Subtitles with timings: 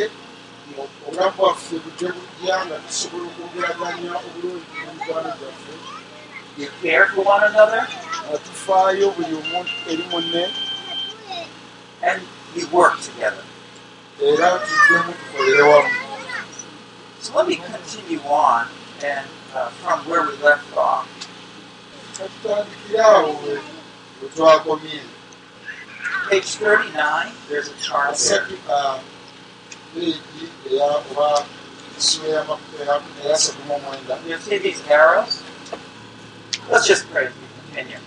[1.07, 5.71] obulamu bwaffe budde bujja nga tusobola okwogeraganya obulungi n'emikwano gyaffe
[6.59, 7.88] you care for one another,
[8.27, 10.43] nga tufaayo buli omu eri munne
[12.03, 12.21] and
[12.55, 13.43] you work together.
[14.19, 15.91] era tuddemu tukolere wamu
[17.21, 18.67] So let me continue on
[19.03, 21.07] and uh, from where we left off.
[23.44, 23.59] we-
[24.81, 25.01] we
[26.29, 28.47] Page 39, there's a chart there.
[34.27, 35.44] You see these arrows?
[36.70, 37.98] Let's just pray as we continue.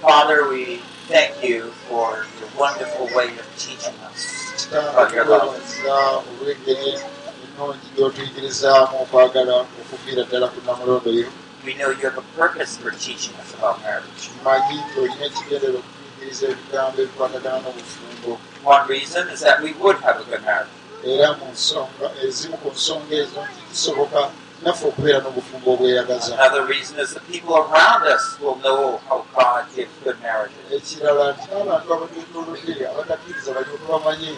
[0.00, 0.76] Father, we
[1.08, 4.42] thank you for your wonderful way of teaching us.
[4.58, 5.96] kitandikwebaza
[6.28, 6.90] olw'engeri
[7.44, 11.28] ennungi gy'otuyigirizaamu okwagala okuviira ddala ku namulondo yo
[11.64, 14.22] We know you have a purpose for teaching us about marriage.
[18.64, 20.68] One reason is that we would have a good marriage.
[24.64, 29.62] Naffe okubeera n'obufumbo obweyagaza Another reason is the people around us will know how God
[29.76, 30.58] gives good marriages.
[30.76, 34.30] ekirala nti n'abantu abatwetoolodde abatakkiriza balyoke bamanye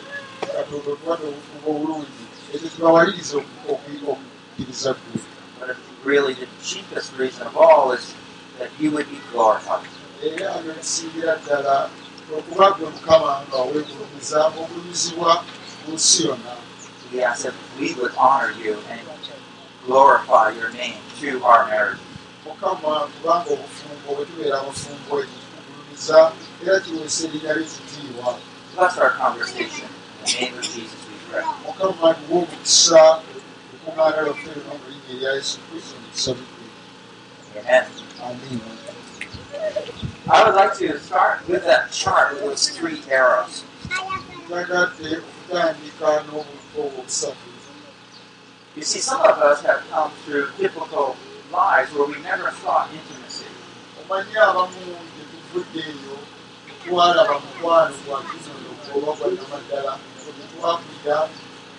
[0.56, 2.22] katonda otuwadde obufumbo obulungi
[2.54, 3.34] ekyo kibawaliriza
[3.72, 5.20] okukkiriza ggwe
[5.60, 8.04] But really, the chiefest reason of all is
[8.58, 9.88] that you would be glorified.
[10.24, 11.76] era nekisingira ddala
[12.38, 15.32] okuba gwe mukama nga weegulumiza ogulumizibwa
[15.86, 16.54] mu nsi yonna
[17.12, 19.00] We ask that we would honor you and
[19.86, 21.98] glorify your name through our marriage.
[22.46, 28.38] mukama kubanga obufumbo bwe tubeera abafumbo ekyo tukugulumiza era kiweesa erinnya lyekitiibwa
[28.76, 29.86] Bless our conversation.
[29.86, 31.44] In the name of Jesus, we pray.
[31.66, 33.02] mukama tuwa omukisa
[33.74, 36.66] okuŋŋaana lwaffe lino mu linnya erya yesu kristo netusabidde
[37.60, 37.84] Amen.
[38.26, 38.70] amiina
[40.30, 43.62] I would like to start with that chart with those three arrows.
[44.48, 47.48] twagadde okutandika n'obufo obusatu
[48.76, 51.16] You see, some of us have come through difficult
[51.52, 53.46] lives where we never thought intimacy.
[54.04, 54.80] omanyi abamu
[55.14, 56.16] gye tuvudde eyo
[56.84, 59.92] twalaba mukwano gwa kizonogo oba gwa namaddala
[60.24, 61.18] gye twakwira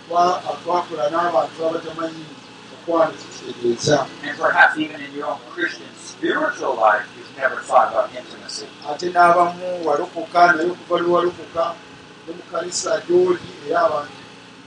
[0.07, 2.25] twa- twakola n'abantu abatamanyi
[2.71, 8.09] mukwano kitegeeza And perhaps even in your own Christian spiritual life, you've never thought about
[8.15, 8.65] intimacy.
[8.89, 11.63] ate n'abamu walokoka naye okuva lwe walokoka
[12.27, 13.39] ne mu kanisa gy'oli
[13.69, 14.17] era abantu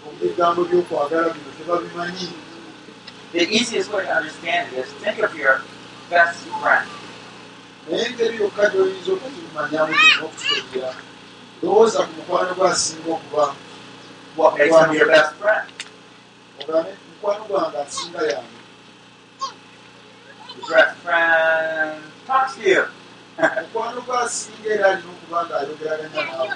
[0.07, 2.33] omubigambo by'okwagala bino tebabimanyi
[3.33, 5.61] The easiest way to understand it is think of your
[6.09, 6.89] best friend.
[7.89, 10.91] naye engeri yokka gy'oyinza okukimanyamu kyona okutegera
[11.63, 13.45] lowooza ku mukwano gwasinga okuba
[14.37, 15.69] What makes him your best friend?
[16.61, 18.57] ogambe mukwano gwange asinga yange
[20.57, 22.83] Your best friend talks to you.
[23.61, 26.55] mukwano gwasinga era alina okuba ng'ayogeraganya naawe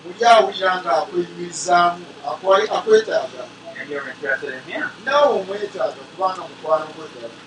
[0.04, 3.44] muli awulira ng'akwenyumirizaamu akwa- akwetaaga
[3.80, 4.90] And you're interested in him.
[5.06, 7.40] naawe omwetaaga kubanga mukwano gwetaaga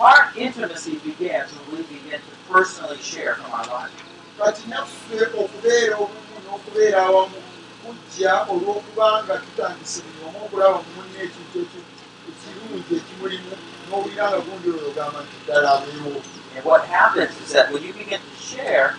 [0.00, 3.92] Our intimacy begins when we begin to personally share from our lives.
[4.38, 7.36] kati naffe okubeera obumu n'okubeera awamu
[7.84, 11.86] kujja olw'okubanga tutandise buli omu okulaba mu munne ekintu eki-
[12.30, 13.52] ekirungi ekimulimu
[13.88, 16.20] n'owulira nga gundi oyo ogamba nti ddala abeewo
[16.56, 18.94] And what happens is that when you begin to share,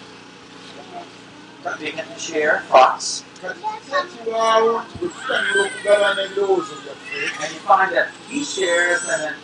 [1.80, 3.56] begin to share thoughts, and
[7.54, 9.36] you find that he shares, and then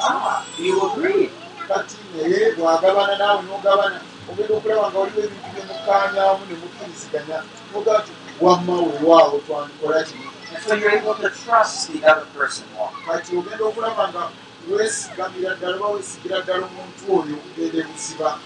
[0.00, 1.30] ah, you agree.
[1.68, 3.98] kati naye bwagabana naawe n'ogabana
[4.28, 7.38] ogenda okulaba nga waliwo ebintu byemukanyaamu ne mukkiriziganya
[7.72, 12.64] nogaa ti wamma weewaawo twandikola kino And so you're able to trust the other person
[12.76, 12.90] more.
[13.06, 14.24] kati ogenda okulaba nga
[14.70, 18.38] weesigamira ddala oba weesigira ddala omuntu oyo okugenda ebuziba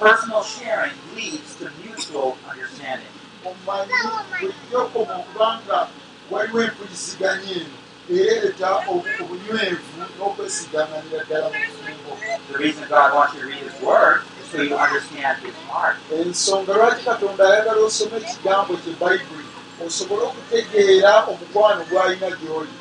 [0.00, 3.12] Personal sharing leads to mutual understanding.
[3.48, 3.92] omanyi
[4.38, 5.78] bulijjo okoma okubanga
[6.30, 7.76] waliwo empuliziganya eno
[8.10, 12.12] ereeta obu- obunywevu n'okwesiganganira ddala mu bufumbo
[14.50, 15.96] So you understand His heart.
[16.10, 19.46] ensonga lwaki katonda ayagala osome ekigambo kye bayibuli
[19.86, 22.74] osobole okutegeera omukwano gw'alina gy'oli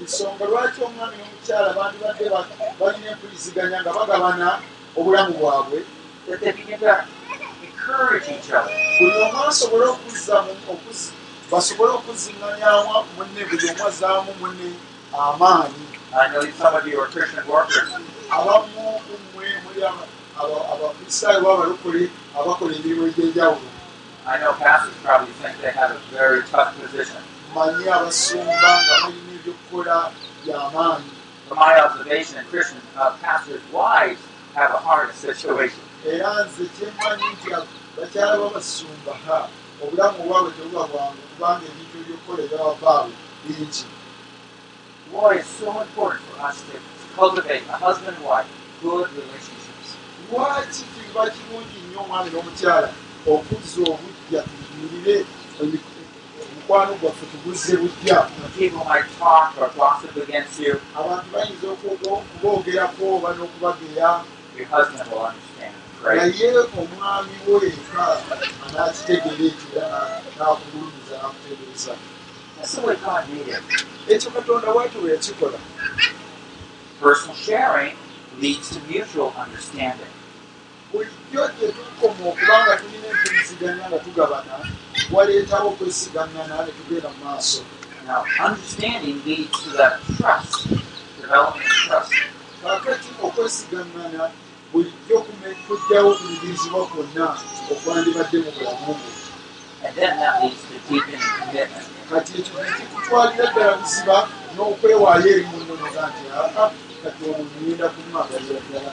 [0.00, 2.48] ensonga lwaki omwami n'omukyala bandibadde ba-
[2.80, 4.48] balina empuliziganya nga bagabana
[4.98, 5.78] obulamu bwabwe
[8.98, 9.86] buli omu asobole
[11.50, 14.68] basobole okuziŋŋanyamu munne buli omu azaamu munne
[15.12, 17.88] amaanyi I know some of you are Christian workers.
[18.30, 20.08] abamu kumwe muli aba-
[20.40, 22.02] aba- abakristaayo b'abalokole
[22.38, 23.68] abakola emirimu egy'enjawulo
[24.26, 27.20] I know pastors probably think they have a very tough position.
[27.54, 29.96] manyi abasumba nga balina ebyokukola
[30.44, 31.10] by'amaanyi
[31.48, 34.20] From my observation, Christian uh, pastors' wives
[34.54, 35.82] have a hard situation.
[36.06, 37.48] era nze kyemmanyi nti
[37.96, 39.12] bakyala babasumba
[39.82, 43.12] obulamu obwabwe tebuba bwangu kubanga ebintu ebyokukola ebyababaabwe
[43.44, 43.84] bingi
[45.12, 46.78] Boy, it's so important for us to
[47.14, 48.46] cultivate a husband and wife,
[48.82, 49.96] good relationships.
[50.32, 52.88] lwaki kiba kirungi nnyo omwami n'omukyala
[53.32, 55.16] okuzza obujja tuyimirire
[55.62, 62.22] omukwano gwaffe tuguzze bujja When people might talk or gossip against you, abantu bayinza okubo-
[62.22, 64.10] okuboogerako oba n'okubageya
[64.56, 65.74] your husband will understand.
[66.04, 66.18] Right?
[66.18, 66.48] naye
[66.80, 68.04] omwami wo eka
[68.66, 70.00] anaakitegeera ekyo era
[70.36, 71.92] n'akugulumiza n'akutegeeza
[72.62, 73.62] Made it.
[74.08, 75.58] ekyo katonda bwatyo bwe yakikola
[77.00, 77.96] Personal sharing
[78.40, 80.12] leads to mutual understanding.
[80.92, 84.54] bulijjo gye tukoma okubanga tulina empuliziganya nga tugabana
[85.14, 87.62] waleetawo okwesigaŋŋana ne tugenda mu maaso
[88.06, 90.68] Now, understanding leads to that trust,
[91.20, 92.12] development of trust.
[92.62, 94.22] kaakati okwesigaŋŋana
[94.72, 95.16] bulijjo
[95.66, 97.26] kujjawo okuyigirizibwa kwonna
[97.72, 99.10] okwandibadde mu bulamu bwe
[99.84, 101.86] And then that leads to deepening commitment.
[102.12, 104.16] Kati ekyo nekikutwalira ddala buziba
[104.54, 106.66] n'okwewaayo eri munno noga nti aa
[107.02, 108.92] kati ono nyenda kumwagalira ddala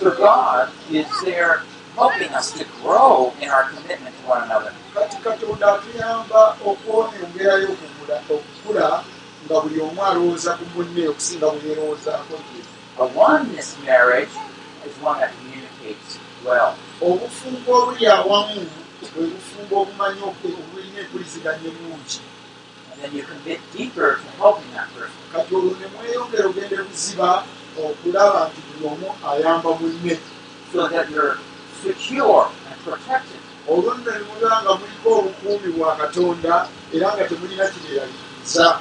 [0.00, 1.62] So God is there
[1.96, 4.72] helping us to grow in our commitment to one another.
[4.94, 7.68] kati katonda atuyamba okwongerayo
[8.34, 8.88] okukula
[9.46, 12.62] nga buli omu alowooza ku munne okusinga bwe yeerowoozaako ye
[12.98, 14.32] A oneness marriage
[14.86, 16.10] is one that communicates
[16.44, 16.70] well.
[17.02, 18.62] obufumbo obuli awamu
[19.14, 22.20] bwe bufumbo obumanyi obulina empuliziganya ennungi
[22.92, 25.20] And then you commit deeper to helping that person.
[25.32, 27.44] kati olwo ne mweyongera ogende buziba
[27.84, 30.14] okulaba nti buli omu ayamba munne
[30.72, 31.36] so that you're
[31.82, 33.40] secure and protected.
[33.68, 36.54] olwo nno ne muba nga muliko obukuumi bwa katonda
[36.94, 38.80] era nga temulina kireeraliza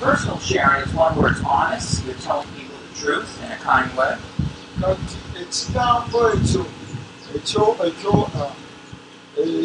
[0.00, 3.90] Personal sharing is one where it's honest, you're telling people the truth in a kind
[3.98, 4.16] way.
[4.80, 6.64] kati ekigambo ekyo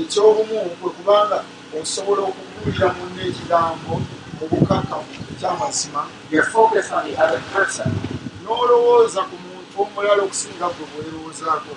[0.02, 1.38] ekyobumu kwe kubanga
[1.82, 3.94] osobola okubuulira munne ekigambo
[4.38, 6.02] mu bukakamu ekyamazima
[8.44, 11.72] n'olowooza ku muntu omulala okusinga gwe bwerowoozaako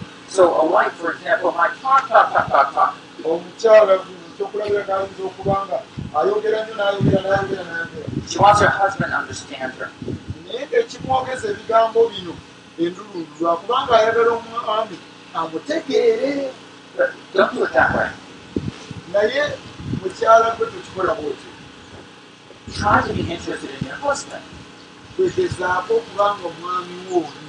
[3.31, 3.95] omukyala
[4.29, 5.77] ekyokulabira n'ayinza okubanga
[6.19, 8.09] ayogera nnyo n'ayogera n'ayogera n'ayogera.
[10.45, 12.35] Naye ekimwogeza ebigambo bino
[12.83, 14.97] endulundu lwakubanga ayagala omwami
[15.41, 16.51] amutegeere
[16.97, 18.11] But don't do it that way.
[19.13, 19.43] naye
[20.03, 21.51] mukyala gwe tekikola bwotyo
[22.79, 24.43] Try to be interested in your husband.
[25.17, 27.49] kwegezaako okubanga omwami wooli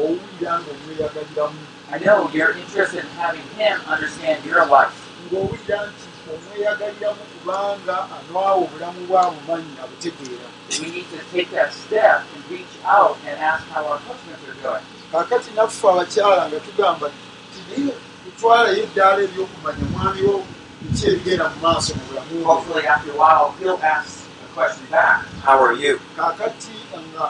[0.00, 1.58] owulira nga omweyagaliramu
[1.92, 4.96] I know you're interested in having him understand your life.
[5.26, 10.48] ng'owulira nti omweyagaliramu kubanga anwawa obulamu bwabumanyi abutegeera
[10.80, 14.58] We need to take that step and reach out and ask how our husbands are
[14.62, 14.86] doing.
[15.12, 17.06] Kaakati naffe abakyala nga tugamba
[17.52, 17.90] tiri
[18.24, 20.36] tutwalayo eddaala ery'okumanya mwami wo
[20.82, 24.12] biki ebigenda mu maaso mu bulamu bwe Hopefully, after a while, he'll ask
[24.44, 25.94] a question back How are you?
[26.16, 26.74] kaakati
[27.12, 27.24] nga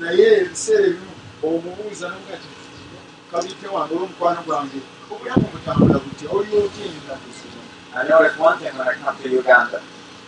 [0.00, 1.12] naye ebiseera ebimu
[1.42, 2.48] omubuuza noga ti
[3.30, 4.80] kabite wange olw'omukwano gwange
[5.12, 7.60] obulamu butambula butya oli otya endakuzimu
[7.96, 9.78] I noticed one thing when I come to Uganda.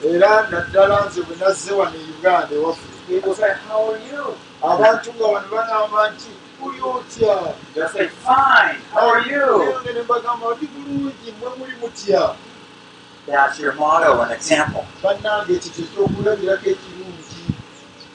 [0.04, 4.24] era naddala nze bwe nazze wano e uganda ewaffe People say, How are you?
[4.62, 6.30] abantu nga wano bagamba nti
[6.62, 8.80] uli otya They'll say, Fine.
[8.92, 9.74] How are you?
[9.94, 12.34] Ne mbagamba ndi bulungi mwe muli mutya
[13.26, 14.84] That's your motto and example.
[15.02, 17.40] bannange ekyo kyekyokulabirako ekirungi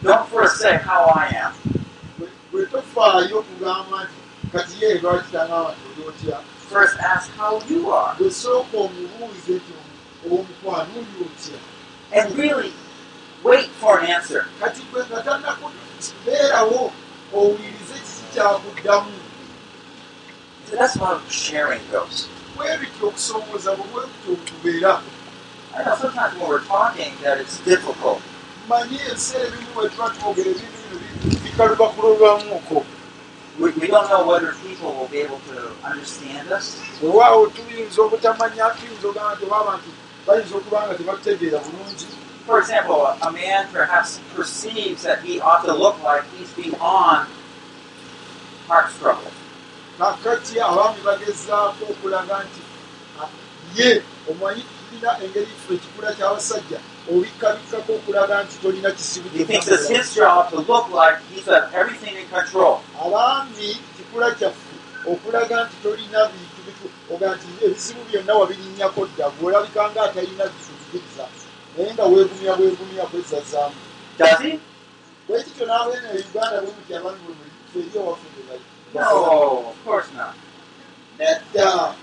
[0.04, 1.54] Don't first say how I am.
[2.54, 6.38] Bwe- tofaayo kugamba nti kati ye lwaki tangamba nti oli otya
[6.70, 8.16] First ask how you are.
[8.20, 9.74] bwe sooka omubuuze nti
[10.32, 11.58] omukwano oli otya
[12.16, 12.74] And really
[13.44, 14.46] wait for an answer.
[14.60, 16.92] kati gwe nga tannakubeerawo
[17.34, 17.85] owulirize kiki
[18.36, 19.12] kyakuddamu
[20.70, 22.28] So that's how sharing goes.
[22.56, 23.10] bwe bwe bityo
[24.32, 25.02] okubeera
[25.76, 28.22] I know sometimes when we're talking that it's difficult.
[33.60, 36.80] We, we don't know whether people will be able to understand us.
[42.46, 47.28] For example, a, man perhaps perceives that he ought to look like he's beyond.
[49.98, 52.62] Kakati abaami bagezaako okulaga nti
[53.22, 53.30] ah,
[53.78, 56.80] ye omanyi tulina engeri ffe ekikula ky'abasajja
[57.12, 59.28] obikkabikkako okulaga nti tolina kisibu
[63.04, 64.76] abaami kikula kyaffe
[65.12, 66.56] okulaga nti tolina bintu
[67.14, 71.26] oga nti ebizibu byonna wabirinnyako dda gweolabika nga atalina bikuzikiriza
[71.78, 73.04] naye nga weegumya bwegumya
[74.42, 74.52] he?
[75.28, 78.35] bwekityo n'abeene e uganda bwe muti abaami bwe muli ffe eri ewaffe
[78.96, 80.36] No, of course not.
[81.20, 81.96] nedda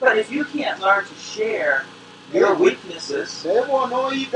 [0.00, 1.86] But if you can't learn to share
[2.32, 4.26] your weaknesses, gw'omukyalo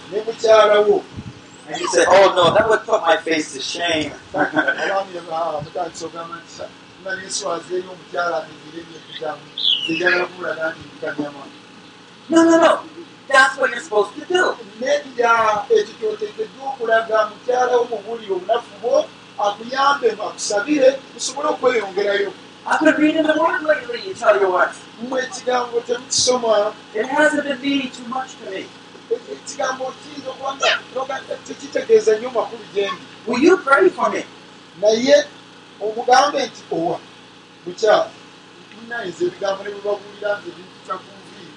[1.66, 4.12] and you say, "Oh no, that would put my face to shame."
[9.88, 11.42] Abaami ah, mutandisa ogamba nti "Sa, nga zijagala kumulaga nti nkanyama
[12.30, 12.72] no, no, no.
[13.28, 14.56] That's what you're supposed to do.
[14.80, 18.96] nedda ekyo kyoteekeddwa okulaga mukyala wo mubuulire obunafu bwo
[19.44, 22.32] akuyambe akusabire musobole okweyongerayo
[22.66, 24.08] I've been reading the Word lately.
[24.08, 28.64] You tell your wife, mmwe ekigambo temukisoma it hasn't been meaning too much to me.
[29.32, 34.24] ekigambo kiyinza okubanga noga tekitegeeza nnyo makulu gyendi Will you pray for me?
[34.80, 35.24] naye
[35.80, 36.98] omugambe nti owa
[37.64, 38.08] bukyala
[38.76, 41.54] munayinza ebigambo ne bwebabuulira nze bintuta ku nviiri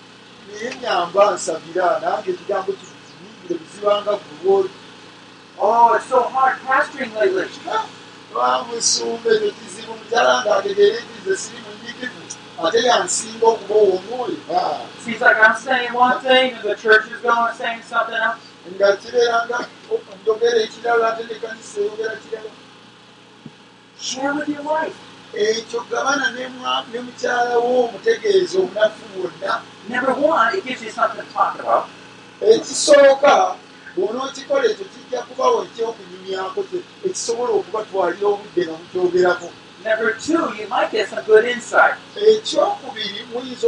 [0.47, 4.71] naye nyamba nsabira nange ekigambo kiningire bizibanga gulwoli
[5.59, 7.49] Oh, it's so hard pastoring lately.
[8.33, 12.21] lwamwisumba ekyo kizibu mukyala nga ategeere nti nze siri munyikivu
[12.63, 14.39] ate yansinga okuba owomwoyo.
[15.03, 18.43] Seems like I'm saying one thing and the church is going and saying something else.
[18.75, 18.87] nga
[20.21, 22.51] njogera ekirala ate nekanisa eyogera kirala
[25.33, 29.51] Ekyo gabana ne mukyala wo omutegeeza obunafu bwonna
[32.41, 33.55] ekisooka
[33.95, 36.59] bw'onookikola ekyo kijja kubawo ekyokunyumyako
[37.07, 39.47] ekisobola okubatwalira obudde nga mukyogerako
[39.85, 41.95] Number two, you might get some good insight.
[42.15, 43.67] ekyokubiri oyinza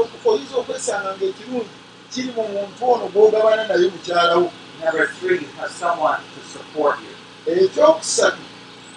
[0.59, 1.75] okwesanga ngaekirungi
[2.11, 4.47] kiri mu muntu ono gw'ogabana naye mukyalawo
[4.83, 7.13] Number three, you have someone to support you.
[7.53, 8.43] ekyokusatu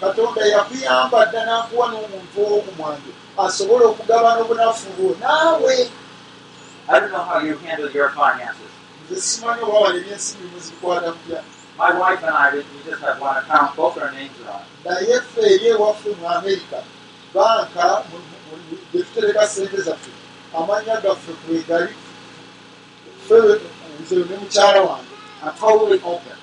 [0.03, 3.11] katonda yakuyamba dda n'akuwa n'omuntu ow'omumwanjo
[3.45, 5.75] asobole okugabana obunafu bwo naawe
[6.91, 8.71] I don't know how you handle your finances.
[9.41, 9.57] My
[11.97, 13.75] wife and I, we just have one account.
[13.77, 14.61] Both our names are on
[16.45, 16.61] it.
[20.53, 21.93] amannya gaffe kwegali
[23.25, 23.61] ffe
[24.01, 25.13] nze ne mukyala wange
[25.59, 26.37] totally open.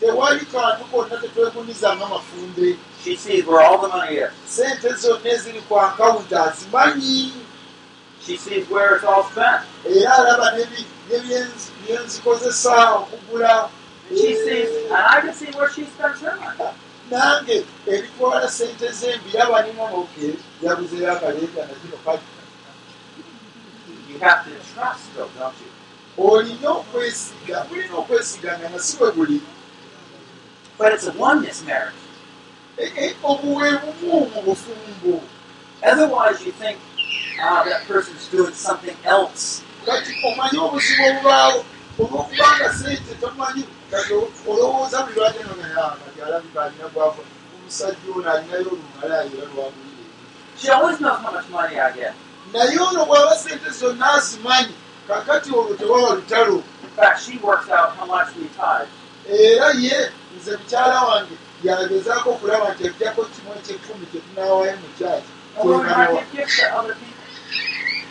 [0.00, 4.30] Tewali kantu konna tetwegunizanga mafumbe She sees where all the money is.
[4.46, 7.32] sente zonna eziri ku akawunti azimanyi
[8.20, 9.62] She sees where it's all spent.
[9.86, 13.70] era alaba n'ebi- n'ebyenzi- byenzikozesa okugula
[14.10, 16.72] And she sees, and I can see where she spends her money.
[17.10, 22.20] nange ebitwala sente zembiraba nimonoke yabuzeyo akaleeta nakino kali
[24.08, 25.70] You have to trust, though, don't you?
[26.18, 29.40] olina okwesiga bulina okwesiganga na si bwe buli
[30.78, 31.92] But it's a oneness marriage.
[35.82, 36.78] Otherwise, you think
[37.40, 39.64] ah, that person's doing something else.
[50.56, 52.14] She always knows how much money I get.
[52.52, 54.74] naye ono bw'aba sente zonna azimanyi
[55.08, 56.62] kakati olwo tewaba lutalo
[59.28, 59.98] Era ye
[60.36, 65.32] nze mukyala wange yagezaako okulaba nti ajjako kimu ekyekumi kyetunaawayo mu kyaki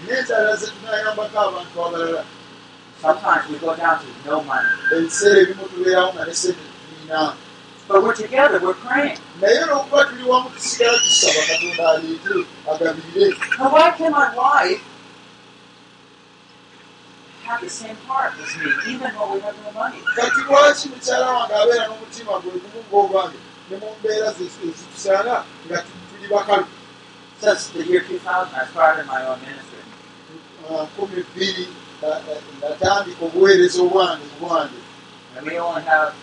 [0.06, 2.24] n'enkyala ze tunayambako abantu abalala
[3.02, 4.70] Sometimes we go down to no money.
[4.96, 7.22] ebiseera ebimu tubeerawo nga ne sente tulina
[7.88, 9.18] But we're together, we're praying.
[9.40, 9.88] Now,
[13.72, 14.84] why can my wife
[17.50, 20.00] have the same heart as me, even though we have no money?
[20.16, 23.40] kati lwaki mukyala wange abeera n'omutima gwe gumu ng'ogwange
[23.70, 26.66] ne mu mbeera ezitusanga nga tu- tuli bakalu
[27.42, 29.78] Since the year 2000, I started my own ministry.
[30.70, 31.68] Ah, nkumi bbiri
[32.62, 34.80] natandika obuweereza obwange obwange
[35.38, 36.14] And we only have,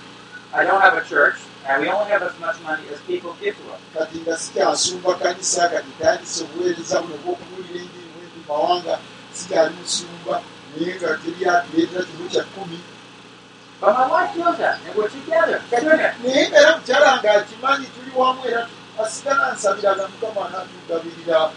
[0.53, 1.39] I don't have a church,
[1.69, 3.81] and we only have as much money as people give to us.
[3.95, 8.95] kati nga sikyasumba kanisa kati tandise obuweereza buno bw'okubuulira enjiri mwendi mawanga
[9.33, 10.43] sikyali musumba
[10.77, 12.79] naye nga teryatuleetera kimu kya kkumi
[13.81, 15.61] But my wife knows that, and we're together.
[15.71, 16.15] Kati doing it.
[16.25, 18.63] naye nga era mukyala nga akimanyi tuli wamu era
[19.03, 21.51] asigala nsabiraga mukama natugabirira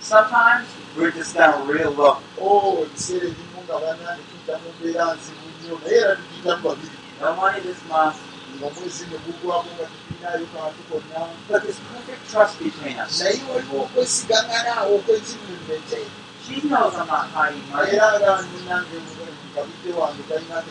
[0.00, 2.18] Sometimes we're just down real low.
[2.40, 7.32] o ebiseera ebimu nga banani tuyita mu mbeera nzibu nnyo naye era tugiyitamu babiri No
[7.32, 8.18] money this month,
[8.58, 13.12] nga omwezi ne gugwako nga tulinayo kantu konna but there's perfect trust between us.
[13.22, 16.94] naye waliwo okwesigangana awo okwezimumete She knows Not
[17.34, 17.90] hiding money.
[17.90, 20.62] era nga ninange mukabidde wange talina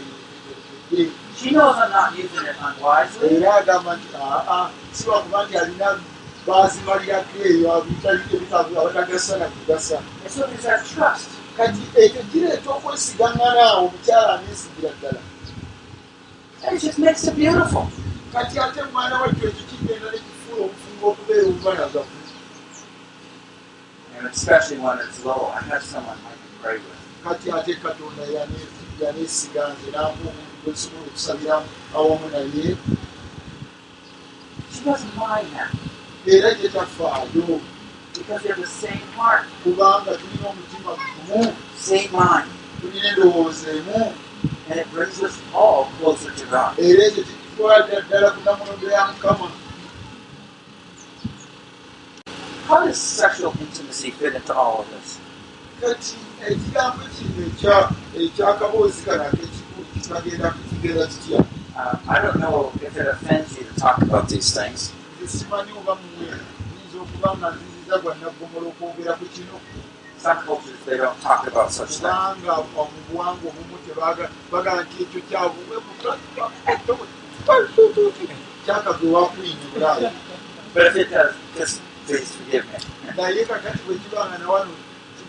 [1.52, 3.36] knows I'm not using it unwisely.
[3.36, 6.00] era agamba nti aa siba kuba nti alina
[6.48, 11.30] bazimalirako eyo abatagasa na kugasa And so there's that trust.
[11.58, 15.22] kati ekyo kireeta okwesigangana awo omukyala aneesigira ddala
[16.64, 17.88] And it just makes it beautiful.
[18.34, 22.25] kati ate mwana wattu ekyo kigenda nekifuula obufungo okubeera obubalagavu
[24.26, 27.02] And especially when it's low, I have someone I can pray with.
[27.24, 28.70] kati ate katonda yane-
[29.02, 31.66] yaneesiga nze nampa omuntu gwesobola okusabiramu
[31.96, 32.78] awamu naye
[34.72, 35.72] She doesn't mind that.
[36.28, 37.62] Era gye tafaayo.
[38.14, 41.56] Because we have the same heart, kubanga tulina omutima gumu.
[41.76, 42.50] Same mind,
[42.82, 44.14] tulina endowooza emu.
[44.70, 46.80] And it brings us all closer to God.
[46.80, 49.52] era ekyo kikitwalira ddala kunamulondo ya mukama
[52.68, 55.20] How does sexual intimacy fit into all of this?
[55.82, 56.16] kati
[56.48, 61.40] ekigambo kino ekya- ekyakaboozi kano akekikulu kitagenda kukigenda kitya
[62.08, 64.92] I don't know if it offends you to talk about these things,
[65.28, 69.56] simanyi oba muwe yinza okuba nga nziziza gwa naggomola okwogera ku kino
[70.24, 72.02] some cultures they don't talk about such things.
[72.02, 75.76] kubanga mu buwanga obumu tebaga- bagala nti ekyo kyabuwe
[78.66, 80.10] kyakagwe wakwinyi bulaayi
[80.74, 81.82] But if it does, just.
[83.18, 84.72] Naye kakati bwe kibanga na wano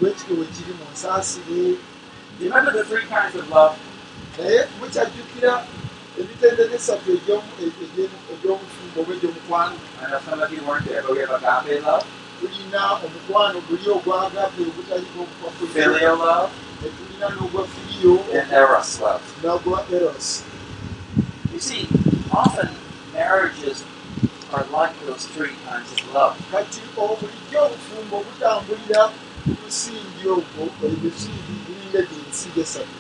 [0.01, 1.77] bwekityo bwe kiri mu nsaasire
[2.39, 3.77] Do you remember the three kinds of love?
[4.39, 5.53] naye mukyajjukira
[6.21, 9.77] emitendera esatu egy'omu- egy'e- egy'obufumbo oba egy'omukwano
[12.41, 15.21] tulina omukwano guli ogwagape ogutaliko
[16.83, 18.15] ne tulina n'ogwa firiyo
[19.43, 20.29] n'ogwa eros.
[21.53, 21.89] You see,
[22.31, 22.69] often
[23.15, 23.79] marriages
[26.53, 29.03] kati obulijjo obufumbo butambulira
[29.45, 32.97] ku musingi ogwo emisingi giringa gyensingi esatu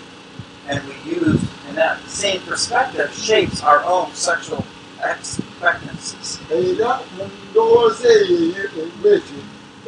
[0.68, 4.64] And we use, and that same perspective shapes our own sexual
[5.12, 6.40] expectancies.
[6.50, 9.40] era mu ndowooza eyo bwetyo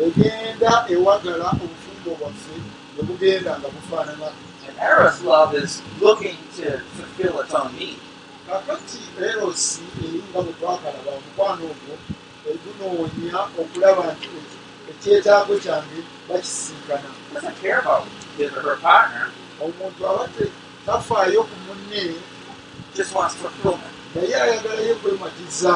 [0.04, 2.57] egenda ewagala obufumbo bwaffe
[2.94, 4.28] ne bugenda nga bufaanana
[4.68, 7.98] And eros love is looking to fulfill its own need.
[8.49, 11.95] Kakati erosi eri nga bwe twakalaba omukwano ogwo
[12.51, 14.29] egunoonya okulaba nti
[14.91, 17.11] ekyetaago kyange bakisinkana.
[19.65, 20.53] Omuntu aba te-
[20.87, 22.03] tafaayo ku munne
[24.15, 25.75] naye ayagalayo kwematiza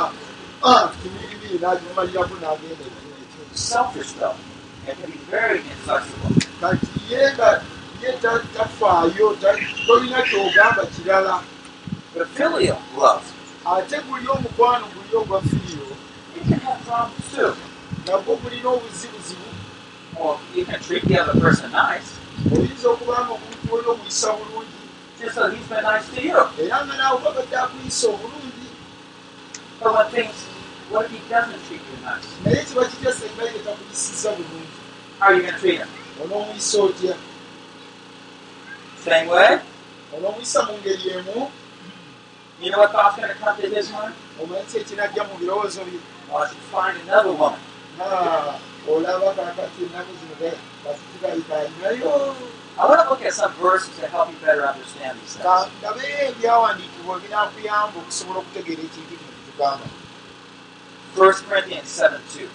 [0.65, 2.87] Ah, kimibiri n'agimalirako n'agenda
[6.61, 7.49] kati ye nga
[8.01, 11.35] ye ta- tafaayo ta- tolina kyogamba kirala
[12.14, 13.25] But filial love,
[13.66, 15.96] ate guli omukwano guli ogwa firiyo
[16.37, 17.55] it can have problems too.
[18.07, 19.40] nagwo gulina obuzibuzibu
[20.18, 22.18] Well, you can treat the other person nice,
[22.53, 24.83] oyinza okuba nga omuntu olina omuyisa bulungi
[25.18, 26.37] just so he's been nice to you.
[26.61, 28.66] era nga naawe babadde akuyisa obulungi
[29.81, 30.37] But when things,
[30.90, 32.29] what if he doesn't treat you nice?
[32.44, 34.77] naye kiba kitya senga ye takuyisiza bulungi
[35.18, 35.88] How are you going to treat him?
[36.22, 37.14] onoomuyisa otya
[39.05, 39.59] Same way?
[40.16, 41.51] onoomuyisa mu ngeri emu
[42.70, 44.14] What thought's going to come to his mind?
[44.40, 45.98] omanyi ki ekinajja mu birowoozo bye
[46.31, 47.59] Well, I should find another woman.
[48.01, 50.35] Ah, olaba kakati ennaku zino
[50.85, 52.35] bakitibayita alinayo
[52.79, 55.44] I want to look at some verses to help you better understand these things.
[55.44, 59.87] Ka ndabe ebyawandiikibwa binakuyamba okusobola okutegeera ekintu kino kitugamba
[61.16, 62.48] 1 Corinthians 7 2.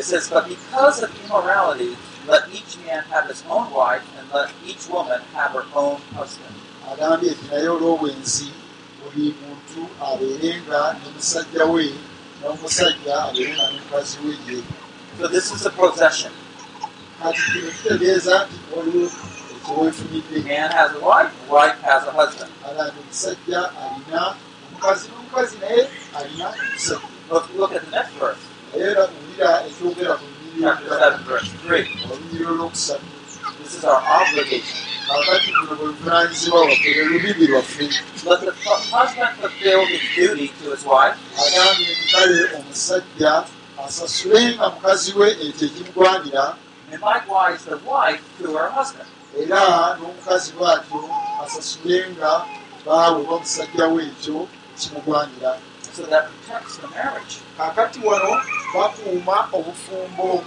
[0.00, 1.92] It says, But because of immorality,
[2.26, 6.54] let each man have his own wife, and let each woman have her own husband.
[6.90, 8.48] agambye nti naye olw'obwenzi
[9.00, 11.84] buli muntu abeerenga ne musajja we
[12.40, 14.58] n'omusajja abeerenga n'omukazi we ye
[15.18, 16.32] So this is a possession.
[17.22, 19.06] kati kino kitegeeza nti waliwo
[19.54, 22.50] ekyeweefunidde Man has a wife, wife has a husband.
[22.68, 24.22] agambye omusajja alina
[24.68, 25.82] omukazi n'omukazi naye
[26.18, 30.26] alina omusajja Look, look at the next verse, naye era owulira ekyogera ku
[30.60, 31.86] chapter 7, verse 3.
[32.10, 33.06] olunyiriro lwokusatu
[33.62, 34.78] This is our obligation.
[35.08, 37.84] kakati buno bwe buvunanyizibwa waffe lwe lubibi lwaffe
[41.42, 43.32] agambye nti kale omusajja
[43.86, 46.44] asasulenga mukazi we ekyo ekimugwanira
[49.40, 49.60] era
[49.98, 50.98] n'omukazi bw'atyo
[51.44, 52.30] asasulenga
[52.86, 54.36] baawe bamusajja we ekyo
[54.78, 55.50] kimugwanira
[55.92, 57.38] So that protects the marriage.
[57.58, 58.40] kakati wano
[58.74, 60.44] bakuuma obufumbo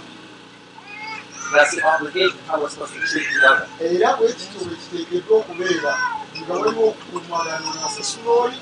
[1.52, 3.68] That's the obligation, how we're supposed to treat the other.
[3.80, 5.94] era bwe kityo bwe kiteekeddwa okubeera
[6.42, 8.58] nga waliwo okukuumagana n'asasula oli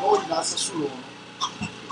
[0.00, 1.02] n'oli n'asasula ono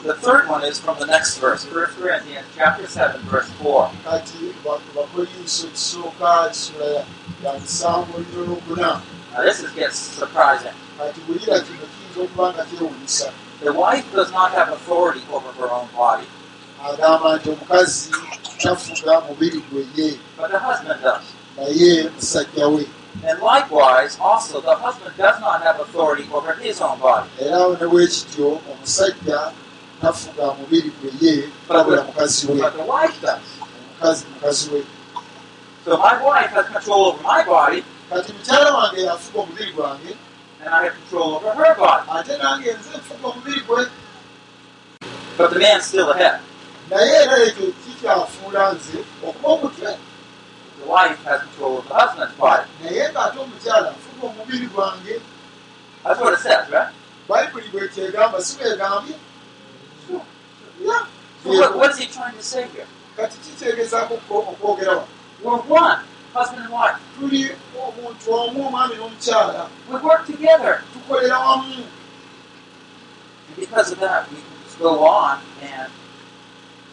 [0.05, 3.91] The third one is from the next verse, 1 Corinthians chapter 7, verse 4.
[4.05, 7.07] kati ba- bakolinso ekisooka essula ya-
[7.45, 9.01] ya musanvu olino n'okuna
[9.35, 10.73] Now this is, gets surprising.
[13.63, 16.27] The wife does not have authority over her own body,
[16.85, 18.11] agamba nti omukazi
[18.59, 21.25] tafuga mubiri gwe ye but the husband does.
[21.57, 22.89] naye musajja we.
[23.25, 27.87] And likewise, also, the husband does not have authority over his own body, era ne
[27.87, 29.53] bwekityo omusajja
[30.01, 32.61] tafuga mubiri gwe ye wabula mukazi we.
[32.61, 33.41] but the wife does.
[33.63, 34.87] omukazi mukazi we.
[35.85, 40.17] So my wife has control over my body, kati mukyala wange afuga omubiri gwange
[40.65, 42.09] and I have control over her body.
[42.11, 43.87] ate nange nze nfuga omubiri gwe
[45.37, 46.41] But the man's still the head.
[46.91, 48.99] naye era ekyo kikyafuula nze
[49.29, 49.99] okuba omutwe
[50.81, 52.69] The wife has control of the husband's body.
[52.83, 55.21] naye ng'ate omukyala afuga omubiri gwange
[56.05, 56.93] That's what it says, right?
[57.29, 59.15] bayibuli bwe kyegamba si bwegambye
[61.43, 62.87] So what, what is he trying to say here?
[63.17, 65.07] kati kikyegezaako okwo- okwogera wano
[65.43, 65.99] We're one.
[67.19, 67.51] Tuli
[67.87, 70.83] omuntu omu omwami n'omukyala We work together.
[70.93, 71.85] tukolera wamu
[73.49, 75.93] And because of that, we can just go on and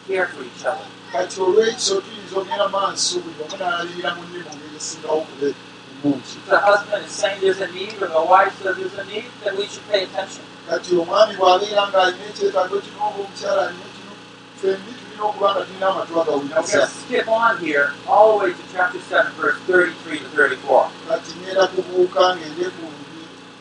[0.06, 0.86] care for each other.
[1.12, 6.46] kati olwekyo tuyinza ogenda maaso buli omu n'alabirira munne mu ngeri esingawo okube ennungi If
[6.48, 9.56] the husband is saying there's a need or the wife says there's a need, then
[9.56, 10.44] we should pay attention.
[10.68, 14.12] kati omwami bw'abeera ng'alina ekyetaago kino oba omukyala alina kino
[14.58, 18.38] ffembi tulina okuba nga tulina amatu Now we're going agawuliriza to skip on here all
[18.38, 20.88] the way to chapter 7, verse 33 to 34.
[21.08, 22.84] kati ngenda kubuuka ng'ende ku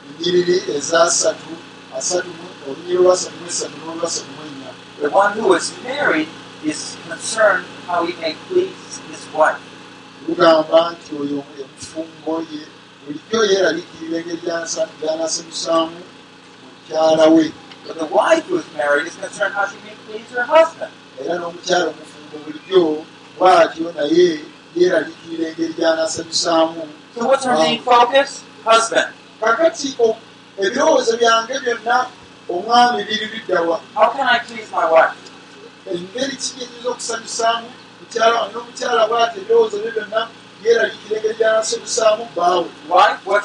[0.07, 1.51] ennyiriri ezasatu
[1.97, 2.29] asatu
[2.67, 6.29] olunyiri olwasatu mu esatu n'olwasatu mu ennya The one who is married
[6.63, 9.59] is concerned how he may please his wife.
[10.27, 12.61] lugamba nti oyo emufumbo ye
[13.03, 14.41] bulijjo yeeraliikirira engeri
[15.01, 15.97] gy'anaasanyusaamu
[16.63, 17.51] mukyala we
[17.87, 20.93] But the wife who is married is concerned how she may please her husband.
[21.21, 22.81] Era n'omukyala omufumbo bulijjo
[23.37, 24.27] bw'atyo naye
[24.75, 26.81] yeeraliikirira engeri gy'anaasanyusaamu?
[28.65, 29.09] Husband.
[29.41, 29.89] kakati
[30.63, 31.97] ebirowoozo byange byonna
[32.49, 33.77] omwami biri biddawa
[35.91, 40.21] engeri kigenyeza okusanyusaamu mukyala wange n'omukyala bw'ati ebirowoozo bye byonna
[40.63, 42.67] yeeraliikira engeri gy'anaasanyusaamu bbaawe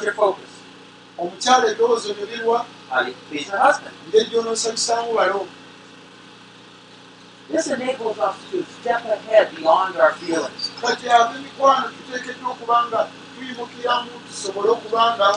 [0.05, 0.51] your focus?
[1.21, 2.59] omukyala ebirowoozo byo birwa?
[4.05, 5.39] Engeri gy'onoosanyusaamu balo
[7.49, 10.71] This enables us to step ahead beyond our feelings.
[10.81, 15.29] kati ab'emikwano tuteekeddwa okuba nga tuyimukiramu tusobole okuba nga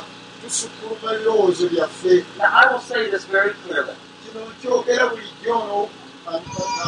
[0.43, 3.95] tusukkuluma ebirowoozo byaffe Now, I will say this very clearly.
[4.27, 5.89] kino kyogera bulijjo ono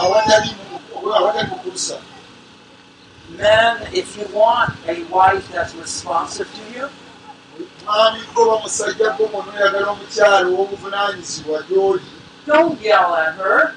[0.02, 1.96] awatali mu- awatali mukuusa
[3.38, 6.88] Men, if you want a wife that's responsive to you,
[7.84, 12.02] mwami goba musajja gwo munoyagala omukyalo ow'obuvunaanyizibwa gy'oli
[12.46, 13.74] don't yell at her.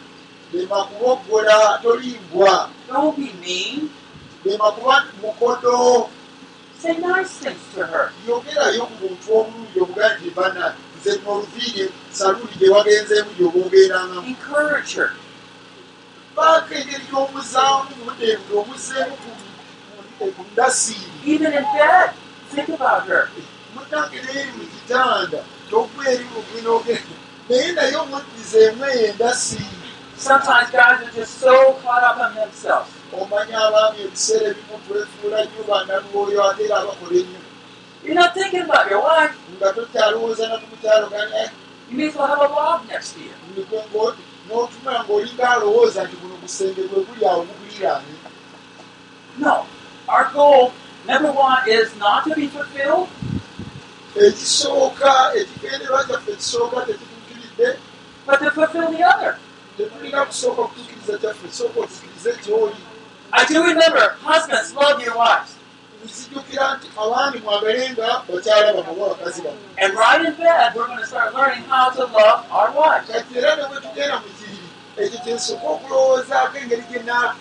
[0.55, 3.89] Lema kuboggola tolimbwa Don't be mean.
[4.45, 6.09] lema kuba mukodo
[6.81, 8.11] Say nice things to her.
[8.27, 14.93] yogerayo ku buntu obulungi obugaa nti bana nze noluviire saluuli gye wagenzeemu gyoba ogendangamu Encourage
[14.95, 15.11] her.
[16.35, 19.15] baako engeri y'omuzaamu budde ng'omuzeemu
[20.19, 22.09] ku ndasiiri Even in bed,
[22.53, 23.23] think about her.
[23.75, 25.39] munnange neeri mu kitanda
[25.69, 27.15] togwa eri mugwina ogenda
[27.49, 29.84] naye naye omuddizeemu eyo endasiiri
[30.17, 32.89] Sometimes guys are just so caught up in themselves.
[33.13, 37.39] omanya abaami ebiseera ebimu twefuula nnyo banalwoyo ate era abakola ennyo
[38.03, 39.35] You're not thinking about your wife.
[39.57, 41.49] nga tokyalowooza na ku mukyalo gane
[41.89, 43.33] You may as well have a log next to you.
[44.47, 48.15] n'otunula ng'olinga alowooza nti buno busenge bwe buli awo buguliraani
[49.37, 49.65] No.
[50.07, 50.71] Our goal,
[51.07, 53.09] number one, is not to be fulfilled,
[54.15, 57.69] ekisooka ekigenderwa kyaffe ekisooka tekituukiridde
[58.25, 59.37] but to fulfill the other.
[59.77, 62.75] Tetulina kusooka kutuukiriza kyaffe sooka otukirize kyoli
[63.33, 65.55] I do remember, husbands, love your wives.
[69.81, 73.09] And right in bed, we're going to start learning how to love our wives.
[74.97, 77.35] ekyo kyensooka okulowoozaako engeri gyena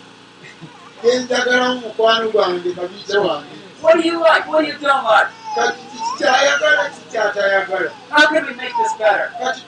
[1.03, 3.47] genjagalamu mukwano gwange kabiite wange
[3.83, 4.49] What do you like?
[4.49, 5.31] What do you don't like?
[5.55, 9.31] kati kikyayagala kikyatayagala How can we make this better?
[9.41, 9.61] kati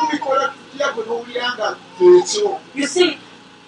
[0.00, 3.18] tubikola tutya bwe n'owulira nga kyekyo You see,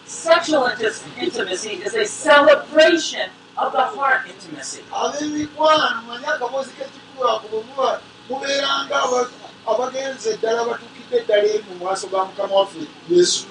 [0.07, 4.81] sexual inti- intimacy is a celebration of the heart intimacy.
[4.92, 9.31] ab'emikwano manye bwe muba mubeeranga aba-
[9.71, 13.47] abagenze eddala batuukidde eddala eri mu maaso ga mukama waffe yesu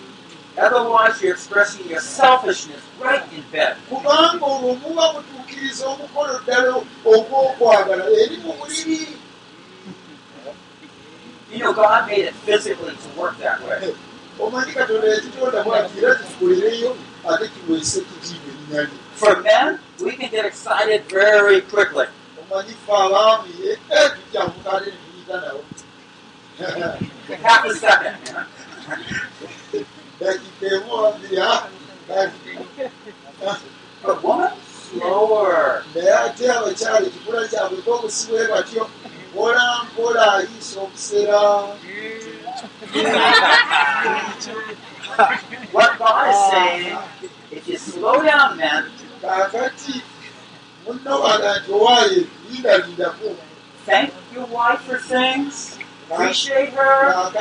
[0.58, 3.78] Otherwise, you're expressing your selfishness right in bed.
[3.90, 9.16] kubanga olwo muba mutuukiriza omukolo ddala ogw'okwagala eri mu buliri
[11.52, 13.94] You know, God made it physically to work that way.
[14.40, 16.98] omanyi katonda yakitonda bwati era kitukolereyo
[17.30, 22.06] ate kiweese kitiibwa erinnya For men, we can get excited very quickly.
[22.42, 25.64] omanyi fe abaami eh, tujjamuka ate netuyita nabo
[27.44, 28.16] Half a second.
[28.28, 28.46] You know?
[30.20, 30.96] dakika emu
[34.92, 35.84] slower.
[35.96, 38.84] naye ate abakyala ekikula kyabwe kokusibwe batyo
[39.32, 41.42] mpola mpola ayiisa obuseera
[45.72, 46.98] What God is saying,
[47.52, 48.86] if you slow down, men,
[49.22, 50.02] kaakati
[50.86, 53.30] munno baga nti owaaye lindalindako
[53.86, 55.78] thank your wife for things,
[56.10, 57.32] appreciate her,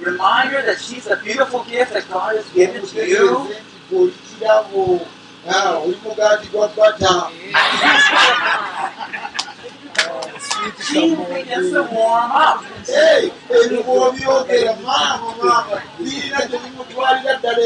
[0.00, 3.50] remind her that she's a beautiful gift that God has given to you.
[5.84, 7.30] Oli mugaati gwa bata
[10.80, 12.64] She begins to warm up.
[12.86, 17.62] Hey, ebyo bw'obyogera maama maama birina gye bimutwalira ddala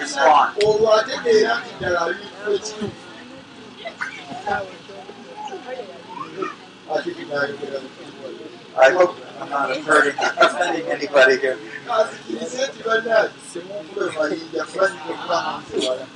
[0.00, 0.50] respond.
[0.66, 2.00] olwo ategeera nti ddala
[7.16, 7.78] tinayogera
[8.76, 11.58] I hope I'm not hurting, offending anybody here.
[11.90, 16.06] azikirize nti bannange semunkube mayinja fulanyika okubamanzewala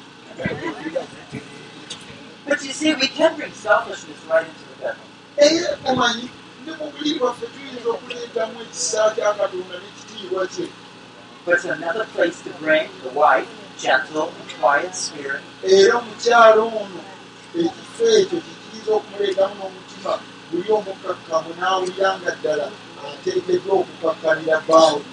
[2.46, 5.08] But you see, we can bring selfishness right into the bedroom.
[5.36, 6.28] era omanyi
[6.66, 10.66] ne mu buliri bwaffe tuyinza okuleetamu ekisa kya katonda n'ekitiibwa kye
[11.44, 17.00] But another place to bring the wife, gentle and quiet spirit, era omukyalo ono
[17.60, 20.12] ekifo ekyo kikiriza okumuleetamu n'omutima
[20.50, 22.66] buli omukakkamu n'awulira nga ddala
[23.06, 25.04] ateekeddwa okukakkalira love.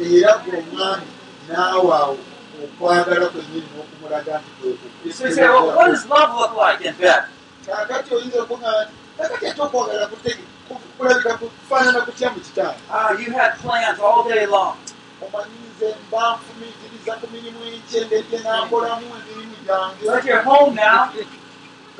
[0.00, 1.06] era gwe omwami
[1.48, 2.16] n'awaawo
[2.64, 7.22] okwagala kwennyini n'okumulaga nti So you say, well, what does love look like in bed?
[7.66, 10.04] kakati oyinza okugamba nti kakati ate okwagala
[10.98, 14.76] kulabika kufaanana kutya mu kitanda Ah, you had plans all day long.
[15.24, 21.10] omanyize mba nfumiitiriza ku mirimu enkyendejje n'akolamu emirimu gyange But you're home now,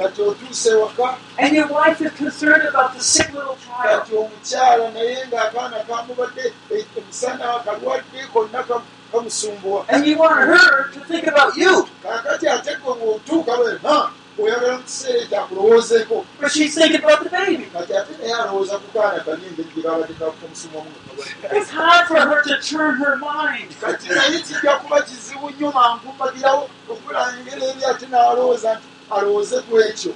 [0.02, 4.00] kati otuuse waka and your wife is concerned about the sick little child.
[4.00, 6.52] kati omukyala naye ng'akaana kamubadde
[6.96, 11.88] emisana kalwadde konna kam- kamusumbuwa And you want her to think about you.
[12.02, 17.30] kakati ate gwe bw'otuuka bwe ha oyagala mu kiseera ekyakulowoozeeko But she's thinking about the
[17.30, 17.66] baby.
[17.72, 22.16] kati ate naye alowooza ku kaana engeri gye babadde kamusumwamu nga kabadde It's hard for
[22.20, 23.70] her to turn her mind.
[23.80, 28.86] kati naye kijja kuba kizibu nnyo mankumbagirawo okulangera eri ate n'alowooza nti
[29.16, 30.12] alowooze ku ekyo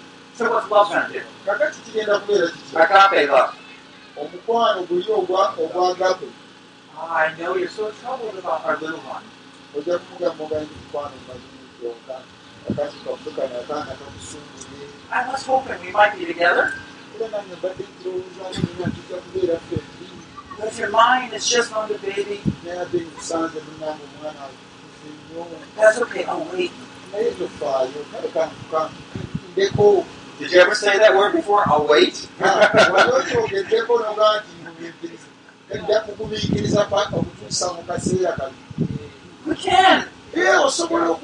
[1.47, 2.77] kakati kigenda kubeera kiki
[4.21, 6.27] omukwano guli ogwa ogwagape
[6.99, 9.25] Ah, I know you're so troubled about our little one.
[9.77, 12.15] ojja kumugamba ogaanyi mukwano mazimukyoka
[12.69, 16.67] kakati kafukana akaana kamusumbuye I was hoping we might be together.
[17.17, 20.07] era nange mbadde nkirowoozamu nina tujja kubeera ffembi
[20.59, 22.41] But if your mind is just on the baby,
[25.77, 26.25] that's okay.
[26.25, 26.73] I'll wait.
[27.16, 30.05] Naye tofaayo kale kankukandeko
[30.38, 31.64] Did you ever say that word before?
[31.66, 32.29] I'll wait.
[35.70, 38.55] edda kukubiikiriza paka okutuusa mu kaseera kali
[39.46, 40.05] We can.
[40.37, 41.16] ye osobola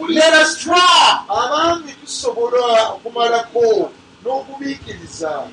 [1.28, 3.90] abaami tusobola okumalako
[4.24, 5.46] n'okubiikiriza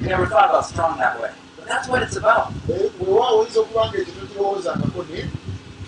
[0.00, 1.30] You never thought about strong that way.
[1.56, 2.52] But that's what it's about.
[2.68, 5.20] Eh, weewaawo oyinza okuba nga ekyo tokirowoozangako ne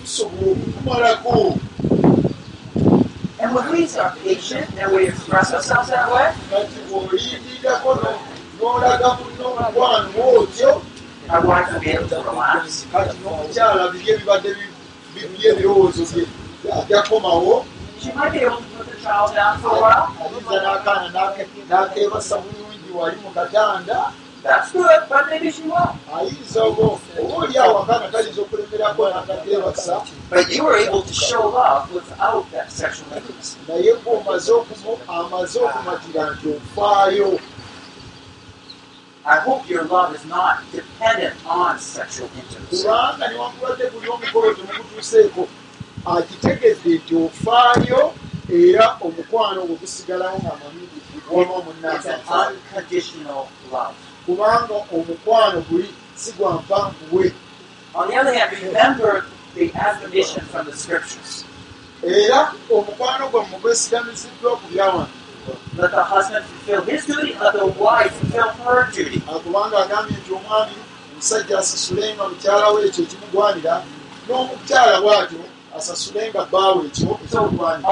[0.01, 1.59] tusobola okutumalako
[3.41, 6.35] And when we are patient and we express ourselves that way,
[11.31, 12.85] our wife will be able to relax.
[18.01, 20.15] She might be able to put the child down for a while.
[26.17, 26.99] Ayinza oba
[27.37, 29.95] oli awo akaana kayinza okulemerako n'akakeebasa
[30.31, 33.57] But you were able to show love without that sexual intimacy.
[33.69, 33.93] naye
[35.09, 37.41] amaze okumatira nti ofaayo
[39.25, 42.87] I hope your love is not dependent on sexual intimacy.
[46.07, 48.15] akitegedde nti ofaayo
[48.49, 50.41] era omukwano gwe gusigalawo
[51.31, 52.21] omunnange an
[52.57, 54.08] unconditional love.
[54.29, 55.89] Kubanga omukwano guli
[56.21, 57.33] si gwa mpanvuwe
[57.95, 61.45] On the other hand, remember the admonition from the scriptures.
[62.05, 65.17] era omukwano gwammwe gwesigamiziddwa ku byawandiikibwa
[65.79, 69.19] Let the husband fulfill his duty, let the wife fulfill her duty.
[69.45, 70.73] kubanga agambye nti omwami
[71.13, 73.75] omusajja asasulenga mukyala we ekyo ekimugwanira
[74.29, 75.41] n'omukyala bw'atyo
[75.77, 77.89] asasulenga bbaawe ekyo ekimugwanira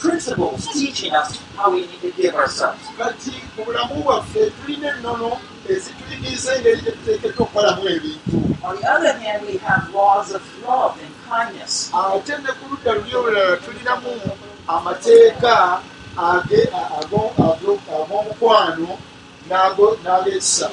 [0.00, 2.82] principles teaching us how we need to give ourselves.
[2.98, 9.12] kati mu bulamu bwaffe tulina ennono ezituyigiriza engeri gye tuteekeddwa okukolamu ebintu On the other
[9.12, 11.90] hand, we have laws of love and kindness.
[11.94, 14.20] ate ne ku ludda luli olulala tulinamu
[14.68, 15.80] amateeka
[16.18, 18.98] ag'omukwano
[19.48, 20.70] n'ag'ekisa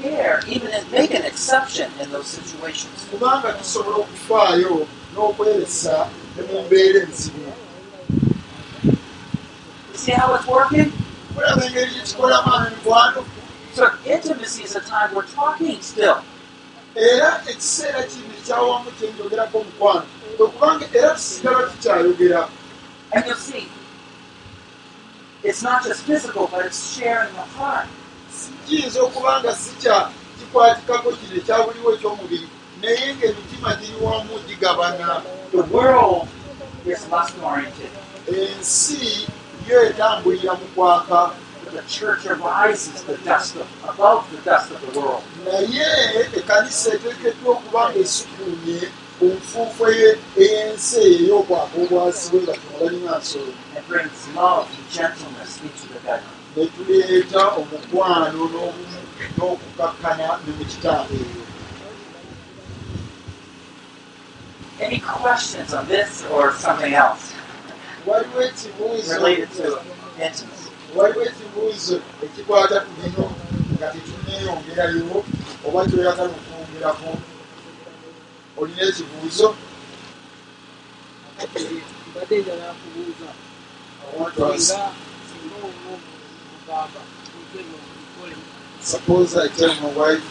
[0.00, 3.06] care, even and make an exception in those situations.
[3.10, 7.52] kubanga tusobola okufaayo n'okweyesa ne mu mbeera enzibu
[9.92, 10.92] You see how it's working?
[11.34, 13.24] mulaba engeri gyekikolamu amikwano
[13.74, 16.18] So intimacy is a time we're talking still.
[16.96, 22.48] era ekiseera kino ekyawamu kyenjogerako omukwano kwekubanga era tusigala tukyayogera
[23.12, 23.68] And you'll see,
[25.44, 27.86] it's not just physical, but it's sharing the heart.
[28.66, 29.70] kiyinza okuba nga si
[30.38, 32.48] kikwatikako kino ekyabuliwo ekyomubiri
[32.82, 35.22] naye ng'emitima giri wamu gigabana.
[35.52, 36.28] The world
[36.86, 37.90] is lust oriented,
[38.28, 39.26] ensi
[39.68, 41.32] yo etambulira mu kwaka.
[41.72, 45.22] The church arises the dust of, above the dust of the world.
[45.44, 48.80] naye ekkanisa eteekeddwa okuba nga esikuumye
[49.18, 53.52] ku nfuufu eye- ey'ensi eyo ey'okwaka obwasibwe nga temubalina nsolo.
[53.76, 56.36] And brings love and gentleness into the bedroom.
[56.56, 58.42] ne tuleeta omukwano
[59.36, 61.42] n'okukakkana ne mu kitanda eyo
[64.80, 67.32] Any questions on this or something else?
[68.06, 69.80] Related to
[70.20, 70.66] intimacy?
[70.96, 73.24] waliwo ekibuuzo ekikwata ku bino
[73.74, 75.18] nga tetuneeyongerayo
[75.66, 77.10] oba kyoyagala okwongerako
[78.60, 79.48] olina ekibuuzo
[82.08, 83.28] mbadde njagala kubuuza
[84.08, 84.78] singa
[85.28, 85.94] singa owo
[86.50, 87.00] mugamba
[87.40, 88.36] ekyo okikole
[88.90, 90.26] suppose i tell my wife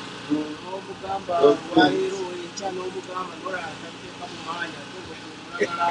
[2.58, 5.88] do n'omugamba Those olwaleero enkya n'omugamba nolala tateeka mu mwanya ate okulagala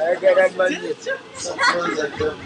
[0.00, 0.90] ayagala manye
[1.44, 2.42] suppose i tell my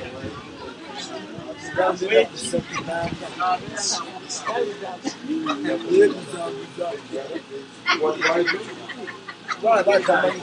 [9.51, 10.43] kubanga batamanyi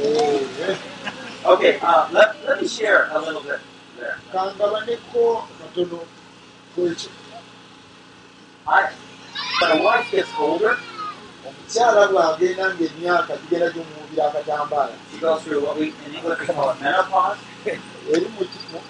[0.00, 0.76] Eh,
[1.44, 3.60] Okay, uh, let, let me share a little bit
[3.96, 4.18] there.
[8.66, 8.92] I,
[9.60, 10.74] when a wife gets older,
[11.46, 14.94] omukyala bw'agenda ng'emyaka gigenda gyomubira akatambaala.
[18.14, 18.86] Eri mu ki- mu-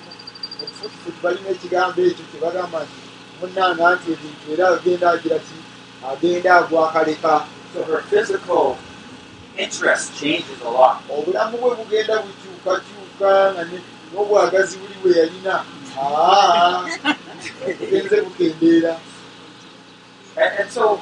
[0.59, 2.99] mu futufutu balina ekigambo ekyo kye bagamba nti
[3.41, 5.57] munnanga nti ebintu era agenda agira ki?
[6.11, 7.35] Agenda agwakaleka.
[7.73, 8.79] So her physical
[9.59, 10.97] interest changes a lot.
[11.11, 13.63] obulamu bwe bugenda bukyukakyuka nga
[14.13, 15.55] n'obwagazi buli bwe yalina.
[15.99, 16.87] Aa
[17.79, 18.93] bugenze bukendeera
[20.39, 21.01] And, and so,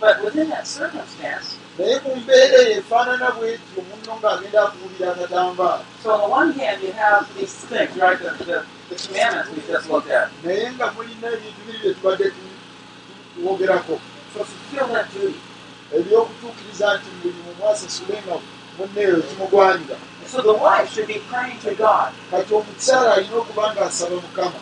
[0.00, 6.10] but within that circumstance, naye mu mbeera eyo efaanana bwetyo munno ng'agenda akuulira akatambaala So
[6.14, 8.18] on the one hand, you have these things, right?
[8.18, 8.58] The, the,
[8.90, 10.28] the commandments we just looked at.
[10.44, 12.58] naye nga mulina ebintu biri bye tubadde tu-
[13.34, 13.94] twogerako
[14.34, 15.40] So fulfill that duty.
[15.96, 18.36] ebyokutuukiriza nti buli mu mwasasule nga
[18.78, 23.74] munneeyo kimugwanira And so the wife should be praying to God, kati omukyala alina okuba
[23.74, 24.58] ng'asaba mukama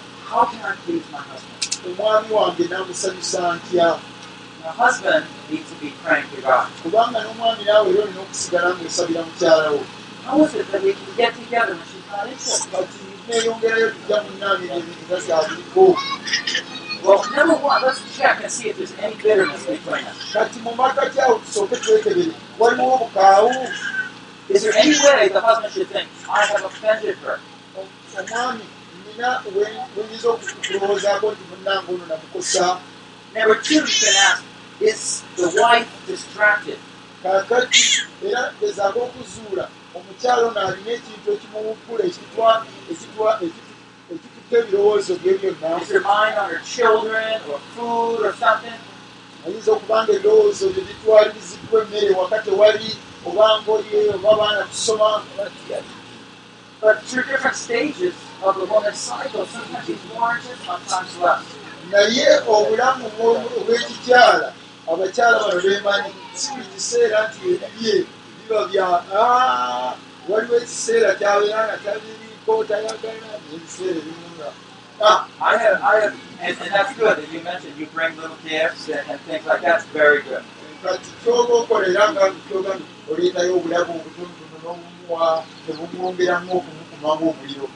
[1.87, 3.89] omwami wange n'amusanyusa ntya
[4.61, 6.68] The husband needs to be praying to God.
[6.83, 9.81] kubanga n'omwami naawe era olina okusigala ng'osabira mukyala wo
[10.26, 12.70] How is it that we can get together when she's not interested?
[12.72, 15.85] kati neeyongerayo tujja munnaange ebintu nga byabiriko
[17.01, 20.18] Well, number one, let's check and see if there's any bitterness between us.
[20.37, 23.51] kati mu makkati awo tusooke twekebere waliwo obukaawu
[24.53, 27.39] Is there any way the husband should think, I have offended her?
[28.20, 28.64] omwami
[29.21, 29.43] nina
[29.97, 32.79] wenyinza okulowoozaako nti munnange ono namukosa
[33.35, 34.45] Number two, you can ask,
[34.81, 36.79] is the wife distracted?
[37.23, 41.77] kaakati era gezaako okuzuula omukyalo ono alina ekintu ekitu-
[44.12, 45.68] ekitutta ebirowoozo bye byonna
[49.47, 52.91] ayinza okuba nga ebirowoozo bye bitwaliriziddwa emmere wakati wali
[53.27, 55.23] oba ngoye oba baana kusoma
[56.81, 61.45] But through different stages of the woman's cycle, sometimes she's more interested, sometimes less.
[61.91, 63.07] naye obulamu
[63.59, 64.49] obw'ekikyala
[64.91, 67.95] abakyala bano beemanyi si buli kiseera nti ebibye
[68.37, 69.97] biba bya "Ah,
[70.28, 74.49] waliwo ekiseera kyabeera nga tabiriiko tayagala n'ebiseera ebimu nga
[75.09, 76.14] "Ah, I have, I have,
[76.45, 79.61] and, and that's good that you mentioned you bring little gifts and, and things like
[79.64, 79.85] that.
[79.85, 80.45] That's very good.
[80.85, 82.72] kati kyoba okolera nga kyoga
[83.11, 87.69] oleetayo obulabu obutonotono n'obumuwa nebumwongeramu okumukumamu omuliro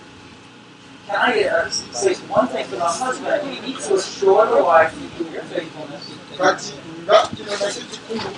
[1.07, 3.43] Can I uh, say one thing to the husband?
[3.53, 6.05] He needs to assure the wife of your faithfulness.
[6.39, 6.73] kati
[7.05, 8.29] nga kino nakyo kikulu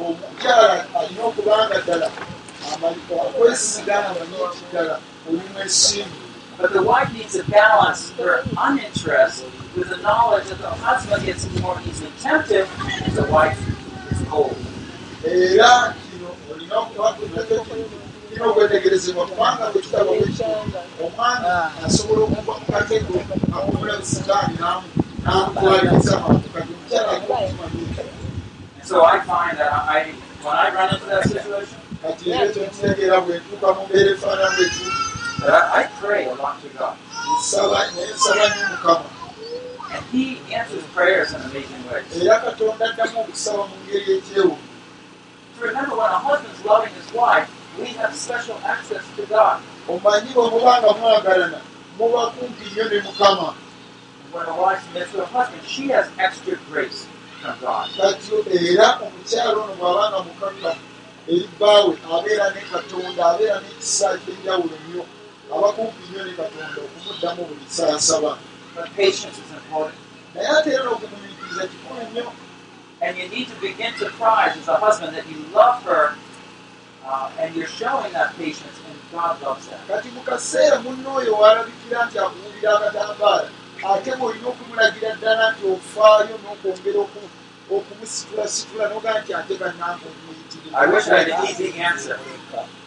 [0.00, 2.08] omukyala alina okubanga ddala
[3.26, 4.94] akwesiga amanyi nti ddala
[5.28, 6.16] olimu essimbu
[6.58, 9.44] But the wife needs to balance her uninterest
[9.76, 12.66] with the knowledge that the husband gets more easily tempted
[13.06, 13.60] if the wife
[14.10, 14.56] is cold.
[16.80, 20.56] Okina okwetegerezebwa kubanga bwe bwekino
[21.04, 21.46] omwami
[21.86, 23.14] asobola okuva mu katego
[23.56, 24.54] akumula busitaani
[25.24, 28.02] n'amutwaliriza abantu kati omukyala alina okukimanyika
[28.78, 30.14] And so I find that I,
[30.44, 34.84] when I run into that situation, kati era ekyo kitegeera bwentuuka mu mbeera efaanana bwetu
[35.40, 36.94] that I, I pray a lot to God.
[37.40, 39.04] nsaba naye nsaba nnyo mukama
[39.94, 40.24] And He
[40.54, 42.06] answers prayers in amazing ways.
[42.22, 44.75] era katonda addamu okusaba mu ngeri ekyewuunyo
[45.58, 47.48] To remember, when a husband's loving his wife,
[47.78, 49.60] we have special access to God.
[49.88, 51.60] omanyi bwe muba nga mwagalana
[51.98, 53.54] muba kumpi nnyo ne mukama
[54.24, 57.06] And when a wife submits to her husband, she has extra grace
[57.40, 57.88] from God.
[57.96, 58.32] kati
[58.70, 60.70] era omukyalo ono bw'aba nga mukaka
[61.28, 65.02] eri bbaawe abeera ne katonda abeera n'ekisa ekyenjawulo nnyo
[65.54, 68.32] aba kumpi nnyo ne katonda okumuddamu buli kyasaba
[68.74, 69.98] But patience is important.
[70.34, 72.26] naye ate era n'okumunyikiriza kikulu nnyo
[73.02, 76.14] And you need to begin to prize as a husband that you love her
[77.06, 79.80] uh, and you're showing that patience, and God loves that.
[79.88, 83.48] kati mu kaseera munno oyo waalabikira nti akuwulira akatambaala
[83.92, 87.30] ate bw'olina okumulagira ddala nti ofaayo n'okwongera oku-
[87.76, 90.06] okumusitulasitula n'ogaa nti ate bannange
[90.74, 92.18] I wish I had an easy answer.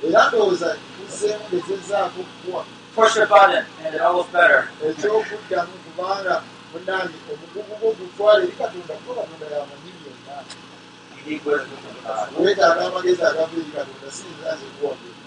[0.04, 4.68] era ndowooza tuzzeemu ngezezaako okukuwa Push a button and it all is better.
[4.90, 10.36] ekyokuddamu kubanga munange omugugu gwo gutwala eri katonda kuba katonda yamanyi byonna
[12.40, 15.18] weetaaga amagezi agava eri katonda siyinza nze kuwa byonna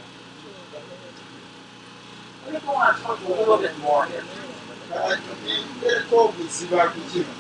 [2.45, 4.25] Let me go on and talk a little bit more here.
[5.79, 7.33] ndereko obuziba ku kino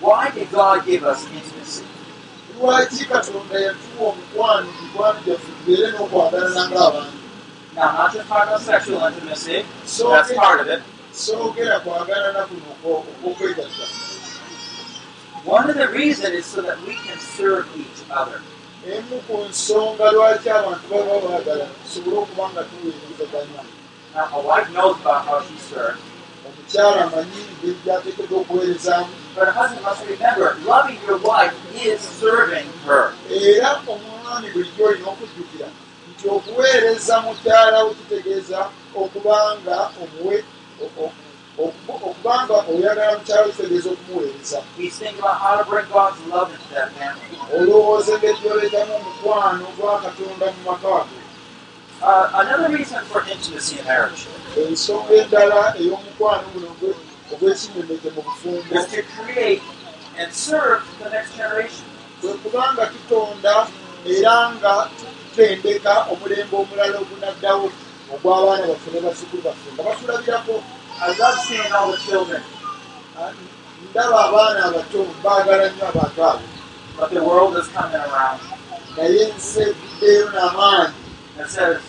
[0.00, 1.84] Why did God give us intimacy?
[2.60, 7.16] lwaki katonda yatuwa omukwano mikwano gyaffe tubeere n'okwagalana ng'abantu
[7.76, 9.66] Now, not just talking about sexual intimacy.
[9.84, 10.80] So- That's part of it.
[11.24, 13.86] Soogera kwagalana kuno okwo- okw'okwegatta
[15.46, 18.40] One of the reasons is so that we can serve each other.
[18.86, 23.62] emu ku nsonga lwaki abantu baba baagala tusobole okuba nga tuweerezaganya
[24.14, 26.00] Now, a wife knows about how she serves,
[26.46, 32.68] omukyala amanyi engeri gyateekeddwa okuweerezaamu but a husband must remember loving your wife is serving
[32.86, 33.12] her.
[33.30, 35.68] era omwami bulijjo olina okujjukira
[36.10, 38.58] nti okuweereza mukyala we kitegeeza
[38.94, 40.55] okubanga omuwe o- o- okuba-
[41.58, 46.68] okubanga oyagala mukyala we kitegeeza okumuweereza We think about how to bring God's love into
[46.74, 47.38] that family.
[47.56, 51.04] olowooza engeri gyoleetamu omukwano gwa katonda mu maka go
[52.02, 54.22] Uh, another reason for intimacy in marriage
[54.68, 57.00] ensonga endala ey'omukwano guno ogwe-
[57.32, 59.62] ogw'ekinyemeke mu bufumbo is to create
[60.20, 61.86] and serve the next generation.
[62.20, 63.66] kwe kubanga tutonda
[64.04, 67.66] era nga tutendeka omulembe omulala ogunaddawo
[68.14, 70.54] ogw'abaana baffe ne bazzukulu baffe nga batulabirako
[70.98, 72.42] I love seeing all the children,
[73.90, 76.46] ndaba abaana abato baagala nnyo abantu abo.
[76.96, 78.40] But the world is coming around.
[78.96, 80.94] Naye ensi evuddeyo n'amaanyi.
[81.36, 81.82] That says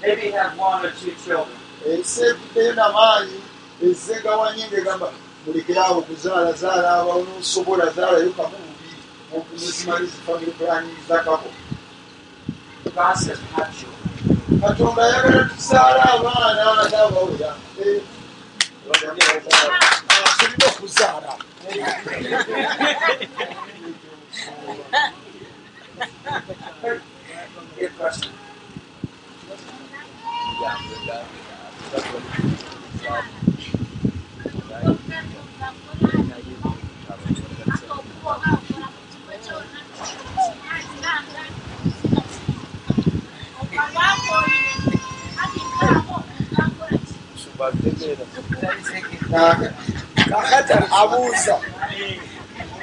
[0.00, 1.58] maybe have one or two children.
[1.90, 3.38] ensi evuddeyo n'amaanyi
[3.82, 5.08] ezzegawanye ng'egamba
[5.44, 8.98] mulekerawo okuzaala zaala abawo n'osobola zaalayo kamu bubiri.
[9.50, 11.50] Muzimalizi family planning zakako
[12.94, 13.97] God says have children.
[14.60, 16.48] Katonda ayagala tuzaala abaana
[17.80, 18.02] Eh,
[18.90, 21.32] ah, tulina okuzaala
[27.78, 28.32] Good question.
[50.30, 51.54] Kakati abuuza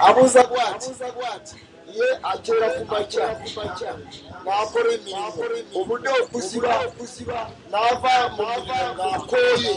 [0.08, 0.90] abuuza bwati
[1.98, 3.26] ye akyera ku makya
[4.44, 5.42] n'akola emirimu
[5.80, 6.74] obudde okuziba
[7.72, 8.14] n'ava
[8.96, 9.74] ng'akooye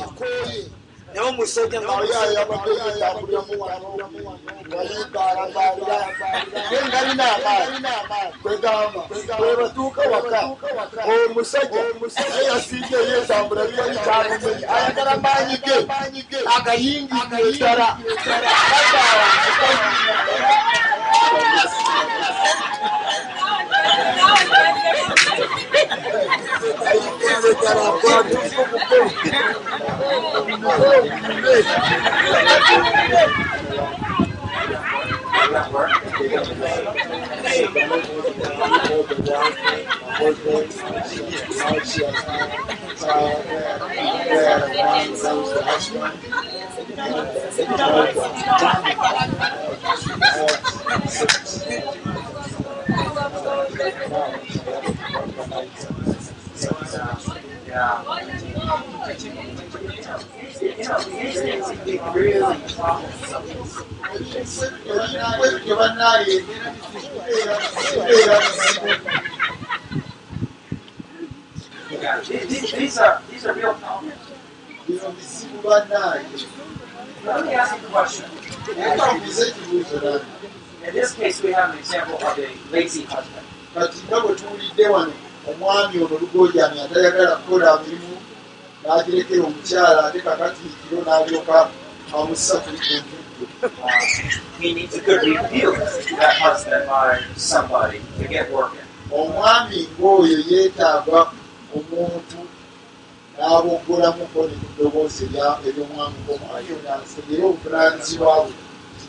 [1.14, 3.88] naye omusajja ngaayoyayabadde yetambuliramu wano
[4.68, 5.98] ngayimbaalambalira
[6.70, 7.78] ye ngalina amaani
[8.42, 9.00] kwegamba
[9.38, 10.40] bwe batuuka waka
[11.30, 11.80] omusajja
[12.30, 17.88] naye yasinga yetambula byali kyalumenye ayagala maanyi ge agayingirire ddala
[18.76, 19.28] ayingirire ddala
[25.86, 27.78] Does that
[35.72, 35.90] work?
[54.10, 54.40] Yeah.
[54.48, 54.87] You
[72.28, 74.30] these these, are these are real comments.
[77.24, 78.30] Let me ask you a question.
[80.86, 83.46] In this case, we have an example of a lazy husband.
[85.48, 88.14] Omwami ono lugojami atayagala kukola mirimu
[88.82, 91.56] n'agirekera omukyala ate kakati kiro n'alyoka
[92.16, 92.78] amussa kuli
[93.08, 93.16] ku
[98.52, 98.88] working.
[99.12, 101.20] omwami ng'oyo yeetaaga
[101.76, 102.40] omuntu
[103.36, 108.54] n'aboggolamuko ne kudoboozi erya- ery'omwami omwami ono asenyere obuvunaanyizibwa bwe.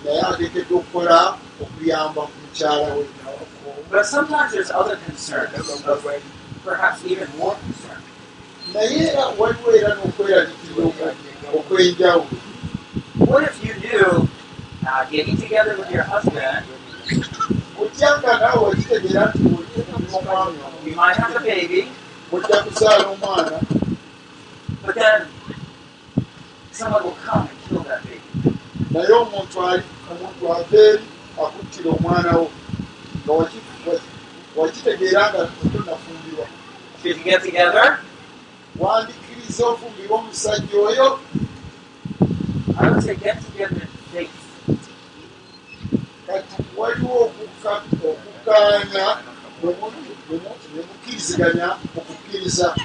[0.04, 1.18] Naye ateekeddwa okukola
[1.64, 3.04] okuyamba ku mukyala we
[3.90, 5.50] But sometimes there's other concerns,
[6.64, 8.02] perhaps even more concern.
[8.74, 11.16] naye era waliwo era n'okweraliikirira okwe-
[11.58, 12.38] okw'enjawulo
[13.30, 14.30] What if you knew
[14.88, 16.66] uh, getting together with your husband,
[17.82, 21.82] otyanga naawe wakitegeera nti olina omwami you might have a baby,
[22.32, 23.58] ojja kuzaala omwana
[24.86, 25.20] but then
[26.72, 28.22] someone will come and kill that baby.
[28.92, 31.04] naye omuntu ali omuntu ava eri
[31.44, 32.46] akuttira omwana wo
[33.26, 33.69] nga waki- waki-
[34.62, 35.42] wakitegeera nga
[35.72, 36.46] tonafumbirwa
[37.02, 38.00] Should you get together?
[38.80, 41.20] wandikkiriza ofumbirwa omusajja oyo
[42.82, 44.36] I would say get together faith.
[46.28, 49.08] kati waliwo okukkaanya
[49.64, 49.92] ne mu-
[50.30, 52.76] ne mu- ne mukkiriziganya okukkiriza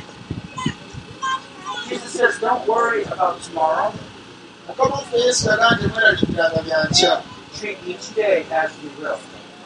[1.89, 3.93] Jesus says, don't worry about tomorrow.
[4.69, 7.23] mukama waffe yesu yagaa nti mweraliikiranga byankya
[7.61, 9.19] Treat each day as you will.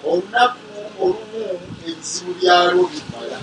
[0.07, 0.59] Olunaku
[1.03, 3.39] olumu ebizibu byalwo bimala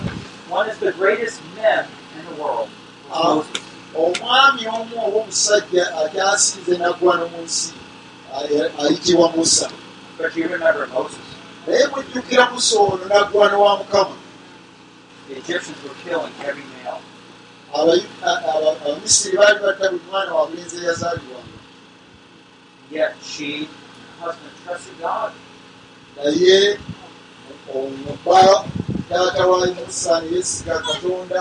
[0.50, 1.84] One is the greatest men
[2.18, 2.68] in the world.
[3.12, 3.34] Ah.
[3.34, 3.62] Moses.
[3.96, 7.72] omwami omu oba omusajja ate asinze naggwano mu nsi
[8.36, 9.68] ay- ayitibwa musa
[10.18, 11.18] But you remember Moses.
[11.66, 14.16] naye mujjukira musa ono naggwano wa mukama
[15.28, 17.02] The Egyptians were killing every male.
[17.74, 21.52] Abayu- a- aba- abamisiri baali batta buli mwana wabulenzi eyazaalibwanga
[26.16, 26.78] naye
[27.74, 28.64] omuba
[29.08, 31.40] taata wa musa ne yeesiga katonda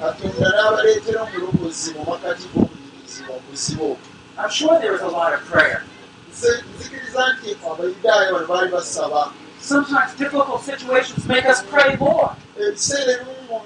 [0.00, 3.96] katonda n'abaleetera omulokozi mu makati g'okuyirizibwa buzibu
[4.38, 5.82] I'm sure there was a lot of prayer.
[6.30, 12.30] nze nzikiriza nti abayudaaya bano baali basaba Sometimes difficult situations make us pray more.
[12.68, 13.58] ebiseera ebimu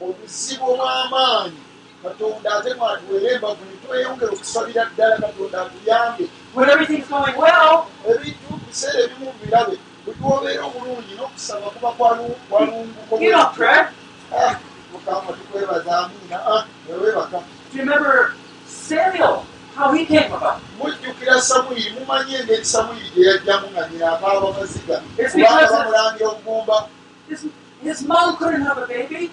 [0.00, 1.60] mu buzibu obw'amaanyi
[2.02, 6.24] katonda ate mwatuweera embavu ne tweyongera okusabira ddala katonda atuyambe
[8.10, 9.74] ebintu biseera ebimu birabe
[10.04, 13.14] buli wobeera obulungi n'okusaba kuba kwalu- kwalunguko.
[14.36, 14.54] Ah,
[14.92, 16.64] mukama tukwebaza amiina Ah,
[17.16, 17.42] about?
[20.78, 24.96] mujjukira samwiri mumanyi engeri samwiri gye yajjamu nga nyina akaaba maziga
[25.44, 26.76] kubanga bamulambira obugumba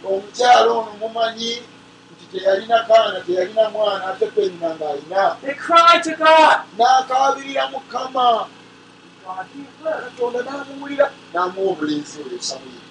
[0.06, 1.52] omukyalo ono mumanyi
[2.34, 6.58] teyalina kaana teyalina mwana ate penina ng'alina They cried to God.
[6.78, 8.48] n'akaabirira mukama
[9.24, 12.82] katonda n'amuwulira n'amuwa obulenzi oyo samwiri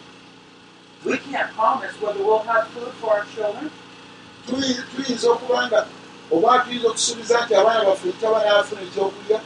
[1.05, 3.71] We can't promise whether we'll have food for our children.
[4.47, 5.81] Tuyi- tuyinza okuba nga
[6.31, 9.39] oba tuyinza okusuubiza nti abaana baffe ekitaba n'afuna ekyokulya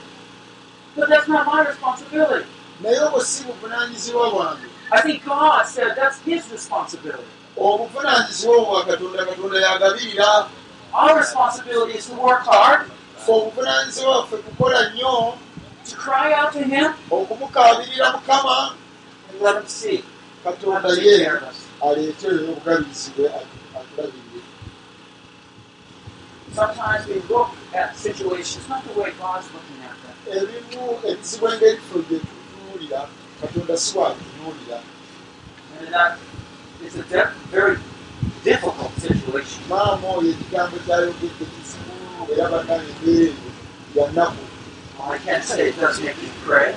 [0.96, 2.46] But that's not my responsibility.
[2.80, 7.32] naye obwo si buvunaanyizibwa bwange I think God said that's his responsibility.
[7.56, 10.48] Obuvunaanyizibwa obwo bwa katonda katonda yagabirira
[10.92, 12.80] Our responsibility is to work hard,
[13.26, 15.34] fe obuvunaanyizibwa bwaffe kukola nnyo.
[15.90, 18.74] to cry out to him, okumukaabirira mukama.
[19.30, 20.04] and let him see.
[20.44, 21.30] katonda ye
[21.82, 23.26] aleete obugabirizi bwe
[23.78, 24.42] atulabirire
[26.54, 30.14] Sometimes we look at situations not the way God's looking at them.
[30.38, 33.08] ebimu ebizibu engeri ffe gye tutunuulira
[33.40, 33.94] katonda si
[35.90, 36.18] that
[36.84, 37.76] is a de- very
[38.44, 39.62] difficult situation.
[39.68, 43.32] maama oyo ekigambo kyayogedde kizibu era bannaba embeera eyo
[43.94, 44.42] ya nnaku
[45.14, 46.74] I can't say it does make you pray.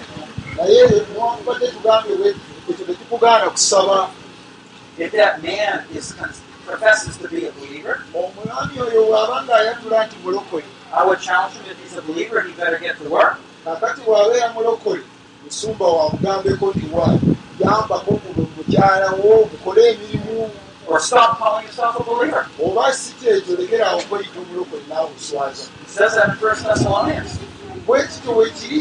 [0.58, 0.84] naye
[1.14, 2.30] newankubadde tugambe bwe
[2.70, 4.10] ekyo tekikugaana kusaba
[4.97, 6.14] If that man is
[6.68, 11.66] professes to be a believer, omwami oyo bw'aba ng'ayatula nti mulokole I would challenge him
[11.72, 13.39] if he's a believer, he better get to work.
[13.66, 15.02] kakati bw'abeera mulokole
[15.45, 17.08] musumba wamugambeko nti wa
[17.60, 18.30] yambako ku
[18.70, 20.49] mukyala wo mukole emirimu
[20.89, 22.43] Or stop calling yourself a believer.
[22.65, 27.32] oba si kyekyo lekeraawo kweyita omulokole naawe oswaza He says that in 1 Thessalonians.
[27.86, 28.80] bwe kityo bwe kiri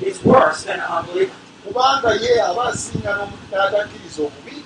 [0.00, 1.36] He's worse than an unbeliever.
[1.64, 3.12] kubanga ye aba asinga
[3.50, 4.56] n'atakkiriza obubi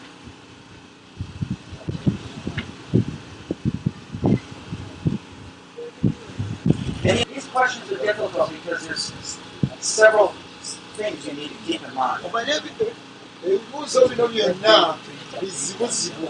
[7.02, 9.38] And these questions are difficult because there's
[9.80, 10.28] several
[10.94, 12.22] things you need to keep in mind.
[12.24, 12.60] omanye
[13.46, 14.94] ebibuuzo bino byonna
[15.40, 16.26] bizibuzibu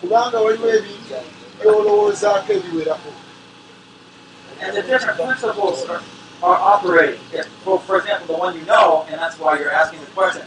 [0.00, 1.14] kubanga waliwo ebintu
[1.60, 3.10] byolowoozaako ebiwerako
[4.62, 6.00] And the different principles are,
[6.42, 7.18] are operating.
[7.32, 10.46] If, for, for example, the one you know, and that's why you're asking the question.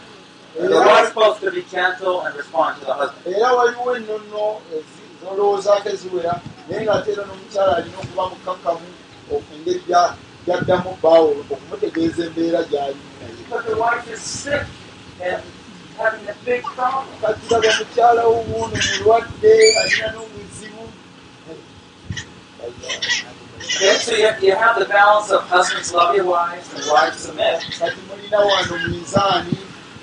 [0.58, 3.26] The wife's supposed to be gentle and respond to the husband.
[3.36, 4.60] era waliwo ennono
[5.22, 8.86] zolowoozaako eziwera naye ng'ate era n'omukyala alina okuba mukakamu
[9.54, 10.14] engeri gya-
[10.46, 13.32] gyaddamu baawo okumutegeeza embeera gy'alimu naye
[15.98, 17.06] But the wife is sick and having a big problem.
[17.20, 20.84] kati laba mukyala w'omuuno mulwadde alina n'omuzibu
[23.76, 27.60] Okay, so you, you have the balance of husbands love your wives and wives submit.
[27.78, 29.56] kati mulina wano mizaani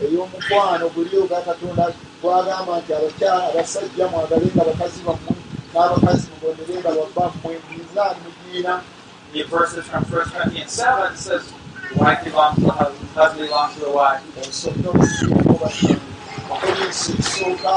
[0.03, 5.35] ey'omukwano guli oga katonda gwagamba nti abakyala abasajja mwagalenga bakazi bammwe
[5.73, 8.81] n'abakazi mubonerenga babbammwe mizaani mugiina
[9.33, 11.53] The verses from 1 Corinthians 7 says,
[11.95, 14.21] wife belongs to the husband, husband belongs to the wife.
[14.89, 15.53] obusibuko
[16.49, 17.75] bakolinsi ekisooka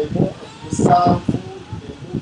[0.00, 0.24] emu
[0.64, 1.34] musanvu
[1.88, 2.20] emu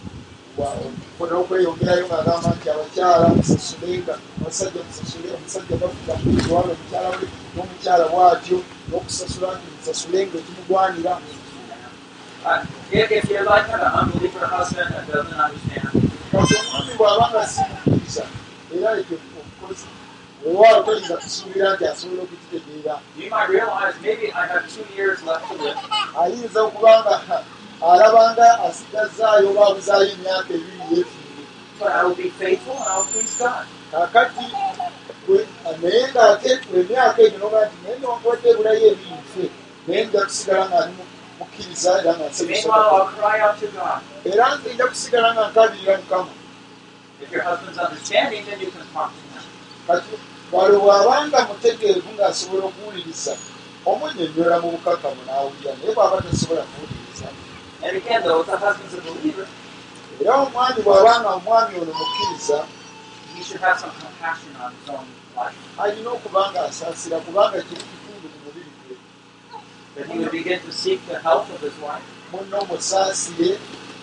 [1.18, 8.59] kona okweyongerayo ng'agamba nti abakyala musasulenga abasajja musasule omusajja bafuga kubanga omukyala we n'omukyala bw'atyo
[8.89, 11.12] n'okusasula nti musasulenga ekimugwanira
[12.43, 12.66] that
[16.35, 18.25] omwami bw'aba nga simukkiriza
[18.75, 19.87] era ekyo obukozi
[20.49, 25.45] owaala toyinza kusuubira nti asobola okukitegeera you might realize maybe I have two years left
[25.49, 25.78] to live.
[26.22, 27.14] ayinza okubanga
[27.91, 31.05] alabanga asigazaayo oba abuzaayo emyaka ebiri
[31.78, 33.66] God.
[33.93, 34.45] kakati
[35.82, 39.45] naye ng'ate emyaka egyo noga nti naye newankubadde ebulayo ebinfe
[39.86, 42.26] naye nja kusigala nga ndi mu- mukkiriza era nga
[44.30, 46.32] era nja kusigala nga nkabirira mukama
[49.86, 50.14] kati
[50.53, 53.35] wale bw'abanga mutegeevu ng'asobola okuwuliriza
[53.91, 57.29] omunyonnyola mu bukakamu n'awulira naye bw'aba tasobola kuwuliriza.
[60.21, 62.59] Era omwami bw'abanga omwami ono mukkiriza
[65.83, 68.95] alina okuba nga asaasira kubanga kiri kitundu ku mubiri gwe.
[72.31, 73.51] Munno omusaasire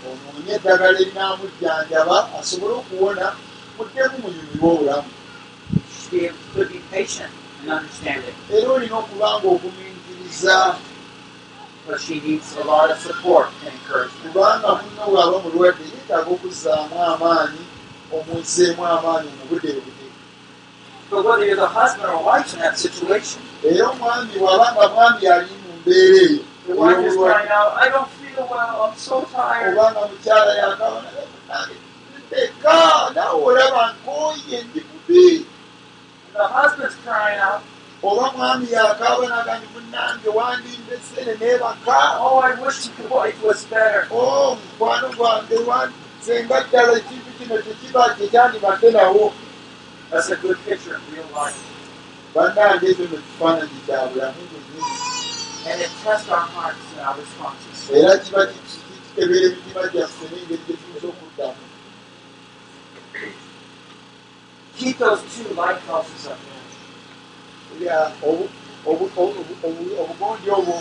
[0.08, 3.26] onoonye eddagala erinamujjanjaba asobole okuwona
[3.76, 5.12] muddemu munyumirwe obulamu
[8.49, 10.76] era olina okuba nga ogumiikiriza
[11.88, 14.34] but she needs a lot of support and encouragement.
[14.34, 17.64] kubanga munno bw'aba mulwadde yeetaaga okuzzaamu amaanyi
[18.16, 20.08] omuzzeemu amaanyi mu budde budi
[21.10, 25.28] But whether you're the husband or wife in that situation, era omwami bw'aba nga mwami
[25.28, 28.97] ali mu mbeera eyo the wife is ey'obulwadde, crying out, I don't feel well, I'm
[28.97, 29.78] so tired.
[29.78, 31.10] obanga mukyala yakabona
[32.43, 32.78] eka
[33.16, 35.45] naawe olaba nkooye ndi bubi
[36.38, 37.61] The husband's crying out,
[38.03, 44.07] oba mwami yakabonaga ni munnange wandindesere neebaka Oh, I wish the wife was better.
[44.11, 45.89] o mukwano gwange wa-
[46.21, 49.33] senga ddala ekintu kino tekiba kyekyandibadde nawo
[50.11, 51.59] That's a good picture in real life.
[52.35, 54.85] bannange ekyo no kifaananyi kya bulamu bwennyini
[55.71, 57.89] And it tests our hearts and our responses.
[57.91, 58.61] era kiba ki-
[59.15, 61.61] kitebera emitima gyaffe n'engeri gye tuyinza okuddamu
[64.78, 67.88] Keep those two lighthouses up there.
[67.88, 68.49] Ya, obu-
[68.86, 70.75] obu- obu- obu- obugondi obwo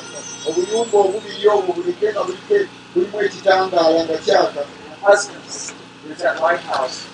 [0.48, 2.58] obuyumba obubiri obwo bulike nga bulike
[2.94, 5.72] bulimu ekitangaala nga kyaka And husbands,
[6.04, 7.06] there's that lighthouse.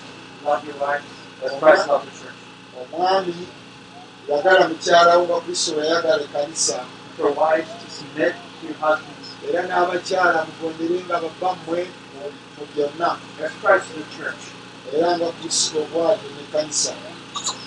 [0.45, 1.03] Love your wife.
[1.43, 2.39] As Christ loved the church.
[2.79, 3.35] omwami
[4.29, 6.77] yagala mukyalawo nga kristo yayagala ekanisa
[7.17, 9.27] For wives to submit to your husbands.
[9.47, 11.79] era n'abakyala mugonderenga babammwe
[12.15, 13.09] mu- mu byonna
[14.91, 16.93] Era nga kristo bwatyo n'ekanisa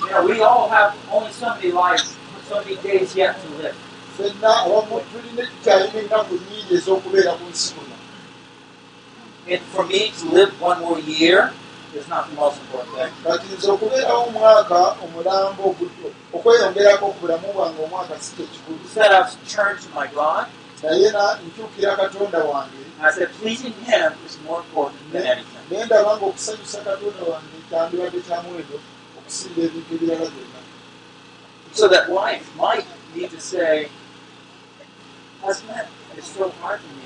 [0.01, 2.15] You know, we all have only so many lives,
[2.49, 3.77] so many days yet to live.
[4.17, 7.97] ffenna abamu tulina tukyalina ennaku nnyingi ez'okubeera ku nsi kuno
[9.53, 11.53] And for me to live one more year
[11.95, 13.13] is not the most important thing.
[13.25, 15.65] kati nze okubeerawo omwaka omulambo
[16.37, 20.47] okweyongerako ku bulamu bwange omwaka si kyekikulu Instead, I've turned to my God.
[20.83, 25.56] naye na- nkyukira katonda wange I said, pleasing Him is more important than anything.
[25.71, 28.77] Naye ndaba nga okusanyusa katonda wange kyandibadde kya muwendo
[29.19, 30.61] okusinga ebintu ebirala byonna
[31.77, 33.91] So that wife might need to say,
[35.43, 35.87] Husband,
[36.17, 37.05] it's so hard for me,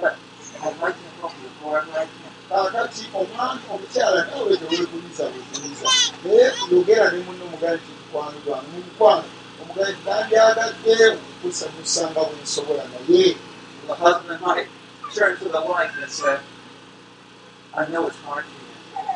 [0.00, 0.16] but
[0.62, 2.32] I'd like to help you however I can.
[2.52, 5.88] kaakati omwami omukyala naawe teweekuliza bwekuliza
[6.24, 9.28] naye yogera ne munno omugaye nti mukwano gwange mu mukwano
[9.60, 10.94] omugaye nti nandyagadde
[11.34, 13.28] okusanyusa nga bwe nsobola naye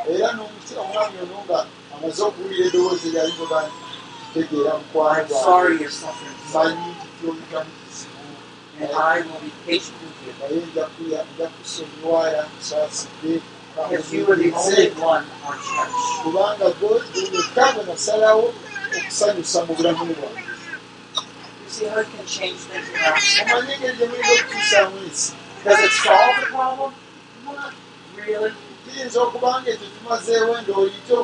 [0.08, 0.28] era
[0.82, 1.58] omwami ono nga
[1.94, 3.78] amaze okuwulira eddoboozi lyaligoga nti
[4.32, 6.38] kitegeera mukwano I'm sorry gwange you're suffering.
[6.50, 8.22] So, manyi nti kyolitamu kizibu.
[8.80, 10.32] And I will be patient with you.
[10.40, 10.58] naye
[11.34, 13.34] nja kusonyiwala nsaasidde
[13.76, 15.96] Because you were the only one on church.
[16.22, 18.46] kubanga gwekka bwe nasalawo
[18.96, 20.42] okusanyusa mu bulamu bwange
[21.64, 23.20] You see how you can change things around?
[23.42, 25.32] omanyi engeri gye mulina okutuusaamu ensi
[25.64, 26.92] Does it solve the problem?
[27.44, 27.72] Not
[28.15, 28.15] really.
[28.26, 31.18] Kiyinza okuba nga ekyo kimazeewo endoolito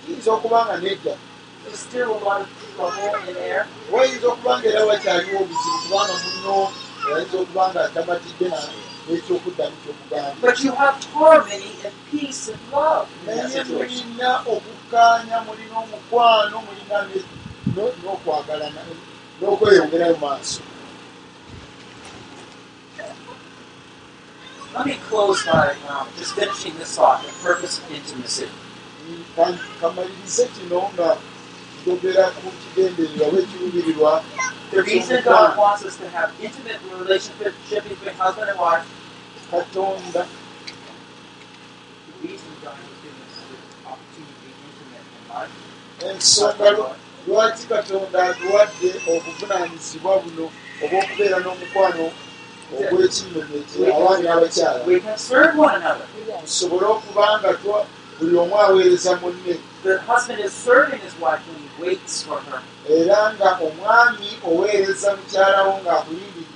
[0.00, 1.14] kiyinza okuba nga nedda.
[3.92, 6.56] Wayinza okuba nga era wakyaliwo obuzibu kubanga muno
[7.14, 8.46] ayinza okuba nga atamatidde
[9.06, 13.08] n'ekyokuddamu kyokugamba But you have harmony and peace and love.
[13.20, 14.08] In that naye situation.
[14.08, 16.96] mulina okukkaanya mulina omukwano mulina
[18.02, 18.80] n'okwagalana
[19.40, 20.60] n'okweyongerayo maaso
[24.74, 28.48] Let me close by um, just finishing this thought, the purpose of intimacy.
[34.70, 38.86] The reason God wants us to have intimate relationship between husband and wife,
[42.06, 43.56] the reason God has given us the
[43.88, 45.52] opportunity to be intimate in life,
[46.10, 46.96] ensonga lwa-
[47.26, 50.50] lwaki katonda atuwadde obuvunaanyizibwa buno
[50.84, 52.04] obw'okubeera n'omukwano
[52.72, 56.06] ogw'ekinyonyoki abaami n'abakyala we can serve one another.
[56.44, 57.50] tusobole okuba nga
[58.18, 59.54] buli omu aweereza munne
[59.84, 62.60] The husband is serving his wife when he waits for her.
[62.88, 66.52] era nga omwami oweereza mukyalawo ng'akulindiridde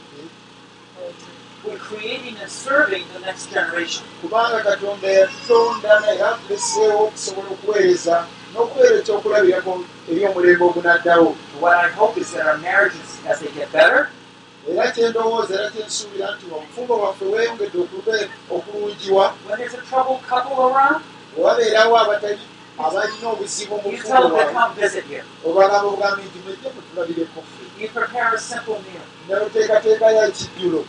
[1.65, 4.05] We're creating and serving the next generation.
[4.23, 8.17] kubanga katonda yatutonda naye atuleseewo okusobola okuweereza
[8.53, 9.73] n'okubeera ekyokulabirako
[10.11, 11.29] eri omulembe ogunaddawo
[14.71, 19.27] Era kyendowooza era kyensuubira nti obufumbo bwaffe bweyongedde okube- okulungiwa
[21.39, 22.43] owabeerawo abatali
[22.79, 23.89] abalina obuzibu mu
[25.49, 27.65] obagamba obugambi nti mwejje mutulabireko ffe.
[27.83, 29.05] You prepare a simple meal.
[29.29, 30.81] nemuteekateekayo ekijjulo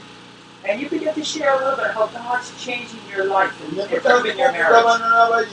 [0.67, 4.37] And you begin to share a little bit how God's changing your life and improving
[4.37, 5.49] your marriage.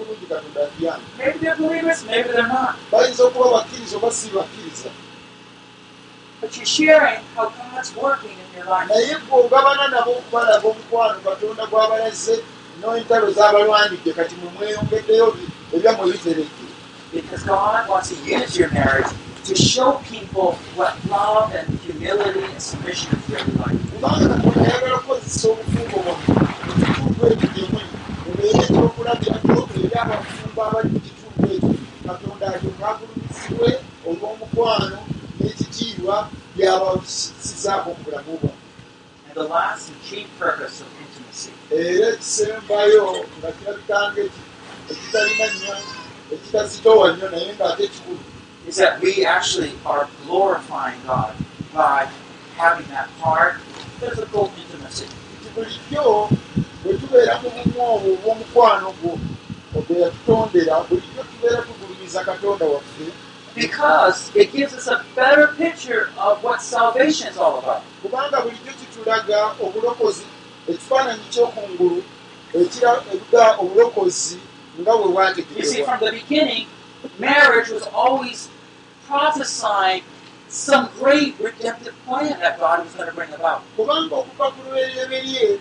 [0.00, 2.74] Bulungi katonda atuyambe Maybe they're believers, maybe they're not.
[2.92, 4.90] bayinza okuba bakkiriza oba si bakkiriza
[6.40, 8.88] But you're sharing how God's working in your life.
[8.88, 12.34] naye bw'ogabana nabo okubalaga omukwano katonda gw'abalaze
[12.80, 15.26] n'entalo z'abalwanidde kati mwe mweyongeddeyo
[15.74, 16.64] ebyammwe biteredde
[17.12, 19.10] Because God wants to use your marriage
[19.48, 20.48] to show people
[20.78, 23.80] what love and humility and submission is really like.
[28.40, 30.88] Kubanga katonda ayagala kukozesa obufumbo bwammwe mu kitundu ekyo gyemwe mubeere ekyokulagira eri abafumbo abali
[30.94, 31.74] mu kitundu ekyo
[32.06, 33.68] katonda alyo mwagulumizibwe
[34.08, 34.98] olw'omukwano
[35.40, 36.16] n'ekitiibwa
[36.54, 38.58] byabasizaako mu bulamu bwammwe
[39.30, 43.04] And the last and chief purpose of intimacy era ekisembayo
[43.38, 44.40] nga kirabikanga eki
[44.90, 45.74] ekitalina nnyo
[46.34, 48.22] ekitazitowa nnyo naye ng'ate kikulu
[48.68, 51.34] is that we actually are glorifying God
[51.74, 52.08] by
[52.56, 53.54] having that hard
[54.00, 55.06] physical intimacy.
[55.54, 56.28] Bulijjo
[56.84, 59.12] bwe tubeera mu bumu obwo obw'omukwano gwo
[59.86, 63.06] gwe yatutondera bulijjo tubeera tugulumiza katonda waffe
[63.54, 67.82] Because it gives us a better picture of what salvation is all about.
[68.02, 70.24] kubanga bulijjo kitulaga obulokozi
[70.68, 72.02] ekifaananyi ky'okungulu
[72.54, 74.38] ekiraga obulokozi
[74.80, 75.06] nga bwe
[75.56, 76.66] You see, bwategerebwa from the beginning,
[77.18, 78.48] marriage was always
[79.08, 80.02] prophesying
[80.50, 83.62] some great redemptive plan that God was going to bring about.
[83.76, 85.58] kubanga okuva ku lubereberye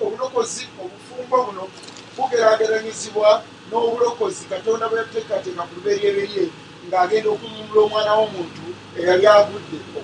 [0.00, 1.68] obulokozi obufumbo buno
[2.16, 6.42] bugeraageranyizibwa n'obulokozi katonda bwe yateekateeka ku lubereberye
[6.88, 8.64] ng'agenda okununula omwana w'omuntu
[8.98, 10.00] eyali aguddeko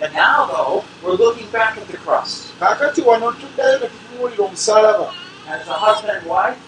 [0.00, 2.52] And now, though, we're looking back at the cross.
[2.60, 5.14] kaakati wano tuddayo ne tutunuulira omusalaba
[5.48, 6.58] As a husband and wife,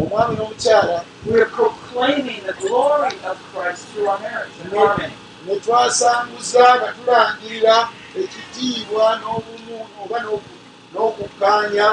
[0.00, 5.12] omwami n'omukyala we are proclaiming the glory of Christ through our marriage and harmony.
[5.46, 7.76] Ne twasanguza nga tulangirira
[8.22, 10.58] ekitiibwa n'obumu oba n'oku-
[10.92, 11.88] n'okukkaanya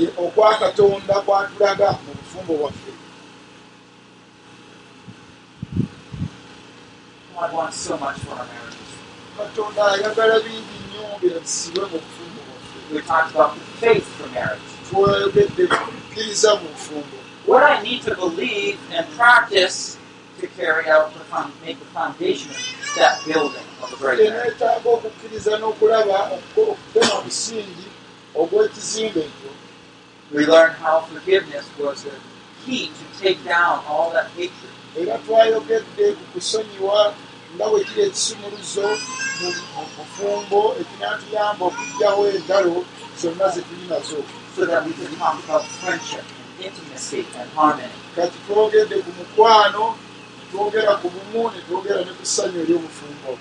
[0.00, 2.92] eh, okwa katonda kwatulaga mu bufumbo bwaffe
[7.34, 8.90] God wants so much for our marriages.
[9.36, 14.62] katonda ayagala bingi nnyo birabisibwe mu bufumbo bwaffe We talked about the faith for marriage.
[14.88, 17.16] twogedde kukkiriza mu bufumbo
[17.46, 19.98] What I need to believe and practice
[20.40, 21.22] to carry out the
[21.64, 24.58] make the foundation of that building of a great marriage.
[24.58, 26.18] teneetaaga okukkiriza n'okulaba
[26.56, 27.86] okutema musingi
[28.40, 29.50] ogw'ekizimbe ekyo
[30.34, 32.10] We learned how forgiveness was the
[32.64, 34.74] key to take down all that hatred.
[34.96, 37.14] era twayogedde ku kusonyiwa
[37.54, 38.86] nga bwe kiri ekisumuluzo
[39.40, 39.48] mu
[39.96, 42.76] bufumbo ekinaatuyamba okuggyawo entalo
[43.20, 44.18] zonna ze tuli nazo
[44.56, 47.92] so that we can talk about friendship and intimacy and harmony.
[48.16, 49.84] kati twogedde ku mukwano
[50.50, 53.32] twogera ku bumu ne twogera ne ku ssanyu ery'obufumbo.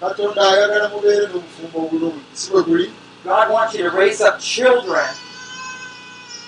[0.00, 2.22] Katonda ayagala mubeere n'obufumbo obulungi.
[2.38, 2.86] Si bwe buli?
[3.24, 5.08] God wants you to raise up children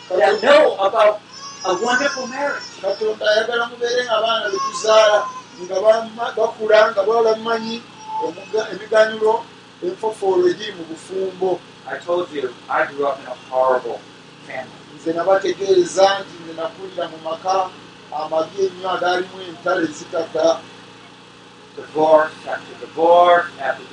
[0.08, 1.20] that know about
[1.66, 2.62] a wonderful marriage.
[2.80, 5.18] katonda ayagala mubeere ng'abaana be tuzaala
[5.60, 5.76] nga
[6.36, 7.76] bakula nga balamanyi
[8.72, 9.44] emiganyulo
[9.84, 11.50] enfofoolo egiri mu bufumbo.
[14.94, 17.54] Nze nabategeeza nti nze nakulira mu maka
[18.18, 19.86] amabi ennyo agaalimu entalo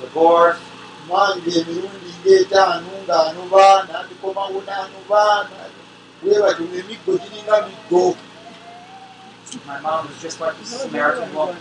[0.00, 0.60] divorce.
[1.08, 5.22] mwange emirundi ng'etaano ng'anoba nandikomawo n'anoba
[6.42, 8.04] batyo emiggo giringa miggo
[9.66, 11.56] My mom was just like the Samaritan woman.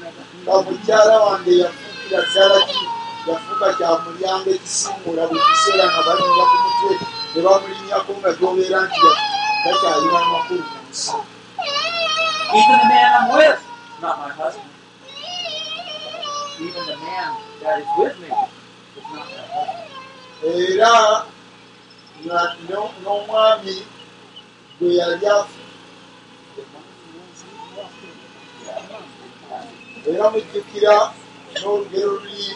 [3.27, 6.93] yafuuka kya mulyango ekisimuula buli kiseera nga balinnya ku mutwe
[7.33, 8.99] ne bamulinnyako nga gyobeera nti
[9.63, 11.11] takyalina makulu mu nsi
[12.57, 13.61] Even the man I'm with,
[14.01, 14.71] not my husband.
[16.59, 17.29] Even the man
[17.61, 19.83] that is with me is not my husband.
[20.43, 21.25] era
[22.23, 23.75] nga- no- n'omwami
[24.79, 25.59] bwe yali afu
[30.09, 30.95] era mujjukira
[31.61, 32.47] n'olugero luli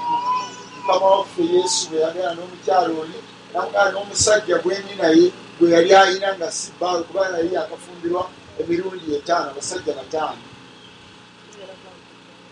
[0.75, 3.17] mukama waffe yesu bwe yagala n'omukyalo oli
[3.53, 5.25] namugala n'omusajja gweni naye
[5.59, 8.23] gwe yali ayina nga si bbaawe kuba yali yakafumbirwa
[8.61, 10.43] emirundi etaano abasajja bataano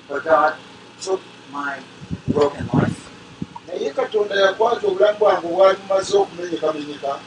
[0.09, 0.55] But God
[1.01, 1.21] took
[1.53, 1.77] my
[2.27, 3.09] broken life.
[3.67, 7.19] Naye katonda yakwata obulamu bwange obwali bumaze okumenyekamenyeka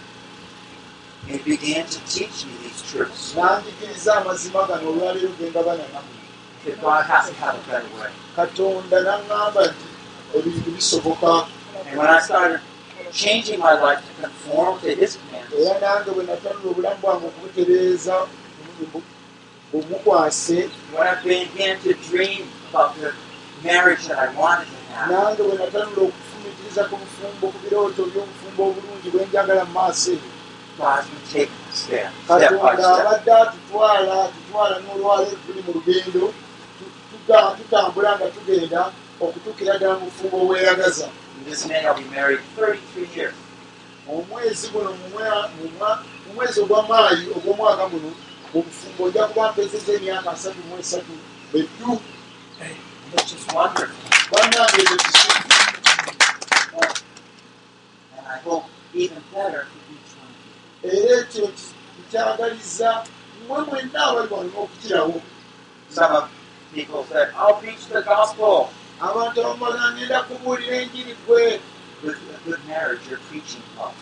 [1.31, 3.35] and began to teach me these truths.
[3.35, 6.19] n'anjigiriza amazima gano olwaleero gengabana nammwe.
[6.65, 8.11] That God has to have a better way.
[8.37, 9.87] katonda n'aŋŋamba nti
[10.37, 11.47] ebintu bisoboka.
[11.87, 12.61] And when I started
[13.13, 18.27] changing my life to conform to His commandments, era nange bwe natanula obulamu bwange okubutereeza
[18.93, 19.03] bu-
[19.73, 20.59] bumukwase
[20.93, 23.13] when I began to dream about the
[23.65, 28.61] marriage that I wanted to have, nange bwe natanula okufumitiriza ku bufumbo ku birooto by'obufumbo
[28.69, 30.21] obulungi bwe njagala mu maaso eyo
[32.29, 36.23] katonda abadde atutwala atutwala n'olwaleero tuli mu lugendo
[37.59, 38.81] tutambula nga tugenda
[39.21, 41.09] okutuukira ddala mu bufumbo obweragaza
[41.43, 43.35] And this man, I'll be married 33 years.
[44.09, 45.07] omwezi guno mu
[46.35, 48.11] mwezi ogwamaayi ogw'omwaka guno
[48.55, 51.13] mu bufumbo ojja kuba mpezeza emyaka asatu mu esatu
[53.55, 53.89] wonderful.
[54.33, 55.55] bannange ekyo kisubi
[58.17, 60.37] And I hope even better for each one of
[60.85, 60.91] you.
[60.91, 61.45] era ekyo
[62.01, 63.05] nkyagaliza
[63.45, 65.21] mmwe mwenna abali wano n'okukirawo
[65.91, 66.25] Some of
[66.75, 68.71] people said, I'll preach the gospel.
[69.01, 71.61] abantu abamala ngenda kubuulira enjiri gwe
[72.05, 73.95] With a good marriage, you're preaching love.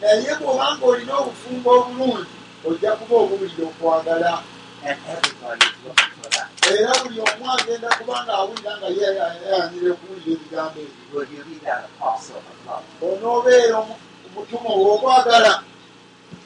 [0.00, 2.26] naye bw'obanga olina obufumbo obulungi
[2.66, 4.42] ojja kuba obuwulira okwagala
[4.82, 6.48] And everybody is looking for that.
[6.72, 11.84] era buli omu agenda kuba ng'awulira nga yeyanira okuwulira ebigambo ebyo Will you be that
[11.90, 12.84] apostle of love?
[13.02, 15.52] onoobeera omu- omutuma olw'okwagala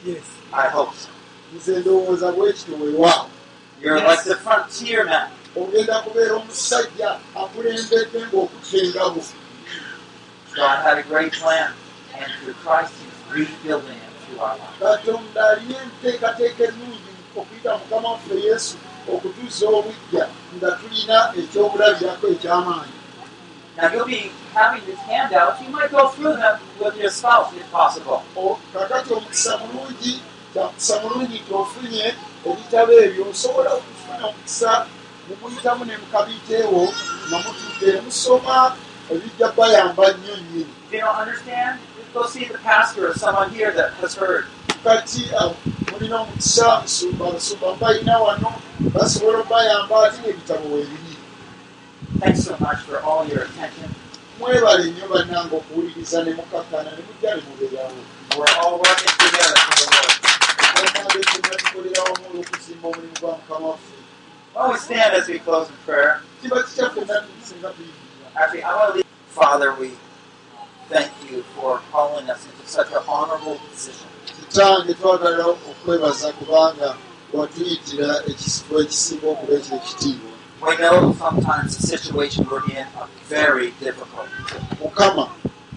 [0.05, 0.25] Yes.
[0.53, 1.09] I hope so.
[1.55, 3.29] nze ndowooza bwekityo weewaawo
[3.81, 5.29] You're like the frontier man.
[5.55, 9.21] ogenda kubeera omusajja akulembedde ng'okutta engabo
[10.55, 11.71] God had a great plan.
[12.17, 14.04] And through Christ, He's rebuilding it.
[14.79, 18.75] Katonda alina enteekateeka ennungi okuyita mukama waffe yesu
[19.13, 20.23] okutuusa obujja
[20.55, 22.95] nga tulina ekyokulabirako eky'amaanyi
[23.77, 25.61] Now, you'll be having these handouts.
[25.61, 28.23] You might go through them with your spouse if possible.
[28.73, 30.21] Kakati omukisa mulungi
[30.53, 32.05] kyamukisa mulungi nti ofunye
[32.47, 34.71] ebitabo ebyo osobola okufuna omukisa
[35.27, 36.83] mukuyitamu ne mukabiiteewo
[37.27, 38.55] nga mutudde musoma
[39.11, 40.73] ebijja bayamba nnyo nnyini
[42.15, 44.45] Go see the pastor or someone here that has heard.
[44.83, 45.31] kati
[45.91, 48.53] mulina omukisa nsumba nsumba mbalina wano
[48.93, 51.15] basobola obayamba ate n'ebitabo weebiri
[52.19, 53.89] Thanks so much for all your attention.
[54.39, 57.99] mwebale nnyo bannanga okuwuliriza ne mukakkana ne mujja ne mubeerawo
[58.37, 60.13] We're all working together for the Lord.
[60.75, 63.95] bannanga ekyonna tukolera wamu olw'okuzimba omulimu gwa mukama waffe
[64.55, 66.21] don't we stand as we close in prayer?
[68.37, 69.05] Actually, I want to leave.
[69.29, 69.91] Father, we
[70.89, 74.07] thank you for calling us into such an honorable position.
[74.49, 76.95] kitange twagala okwebaza kubanga
[77.33, 80.31] watuyitira ekisifo ekisinga okuba ekyo ekitiibwa
[80.61, 84.29] We know sometimes the situation we're in are very difficult.
[84.81, 85.27] mukama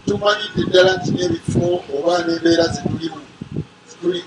[0.07, 3.21] tumanyidde ddala nti n'ebifo oba n'embeera zetulimu
[4.01, 4.25] tuli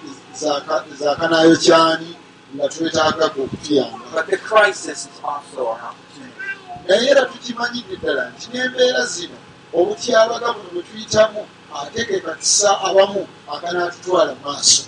[0.99, 2.15] zakanaayo kyani
[2.55, 6.41] nga twetaagaga okutuyamba But the crisis is also an opportunity.
[6.87, 9.37] naye era tukimanyidde ddala nti n'embeera zino
[9.73, 11.41] obutyabaga buno bwe tuyitamu
[11.79, 14.83] ate ke kakisa abamu akanaatutwala mu maaso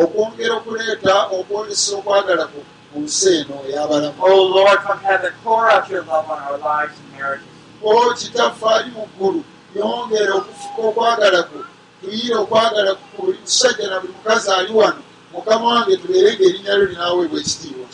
[0.00, 2.60] okwongera okuleeta okwolesa okwagala ku
[3.02, 4.18] nsi eno ey'abalamu.
[4.20, 7.46] Oh Lord from heaven, pour out your love on our lives and marriages.
[7.82, 9.44] o kitaffe ali mu ggulu
[9.74, 11.60] yongera okufuka okwagala kwo
[12.00, 15.02] tuyire okwagala ku buli musajja na buli mukazi ali wano.
[15.32, 17.86] Mukama wange tubeere ng'erinnya lyo linaaweebwa ekitiibwa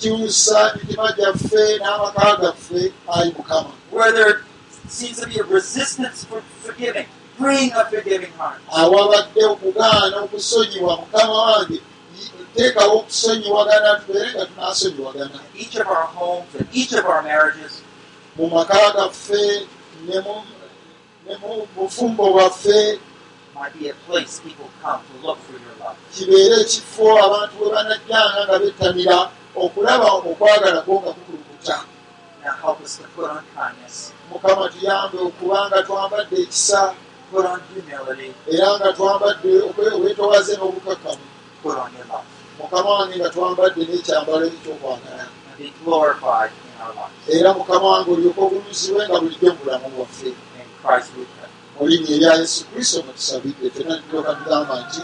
[0.00, 0.70] Change our homes and hearts, O Lord.
[0.70, 4.42] kyusa mitima gyaffe n'amaka gaffe ayi mukama Where there
[4.88, 7.06] seems to be a resistance for forgiving,
[7.38, 8.60] bring a forgiving heart.
[8.68, 11.80] awabadde okugaana okusonyiwa mukama wange
[12.56, 17.82] teekawo okusonyiwagana tubeere nga tunaasonyiwagana Each of our homes and each of our marriages,
[18.36, 19.66] mu maka gaffe
[20.06, 20.20] ne
[21.40, 22.98] mu bufumbo bwaffe
[23.54, 25.96] might be a place people come to look for your love.
[26.14, 29.30] kibeere ekifo abantu we banajjanga nga bettanira
[29.64, 31.76] okulaba okwagala kwo nga kukulukuta
[32.62, 36.94] help to put on kindness, mukama tuyambe okuba nga twambadde ekisa
[37.30, 41.26] put on humility, era nga twambadde obwetowaze n'obukakkamu
[41.62, 42.28] put on your love,
[42.58, 45.24] mukama wange nga twambadde n'ekyambalo ekyokwagala
[45.58, 47.16] be glorified in our lives.
[47.36, 50.30] era mukama wange olyoka obuluzibwe nga bulijjo mu bulamu bwaffe.
[51.76, 55.02] Mu linnya erya yesu kristo nga tusabidde fena tulyoka tugamba nti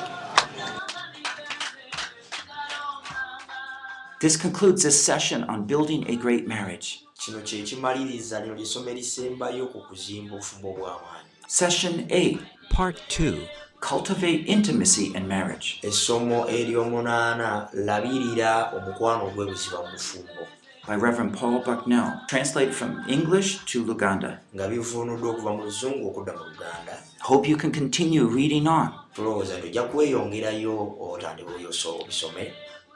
[4.22, 7.00] This concludes this session on building a great marriage.
[7.24, 12.38] kino kye kimaliriza lino lyessomo erisembayo ku kuzimba obufumbo bw'amaanyi Session A,
[12.70, 13.48] Part 2
[13.80, 15.78] Cultivate Intimacy in Marriage.
[15.82, 20.42] essomo ery'omunaana labirira omukwano ogw'ebuziba mu bufumbo
[20.86, 24.38] by Reverend Paul Bucknell, translated from English to Luganda.
[24.54, 28.90] nga bivuunuddwa okuva mu luzungu okudda mu luganda Hope you can continue reading on.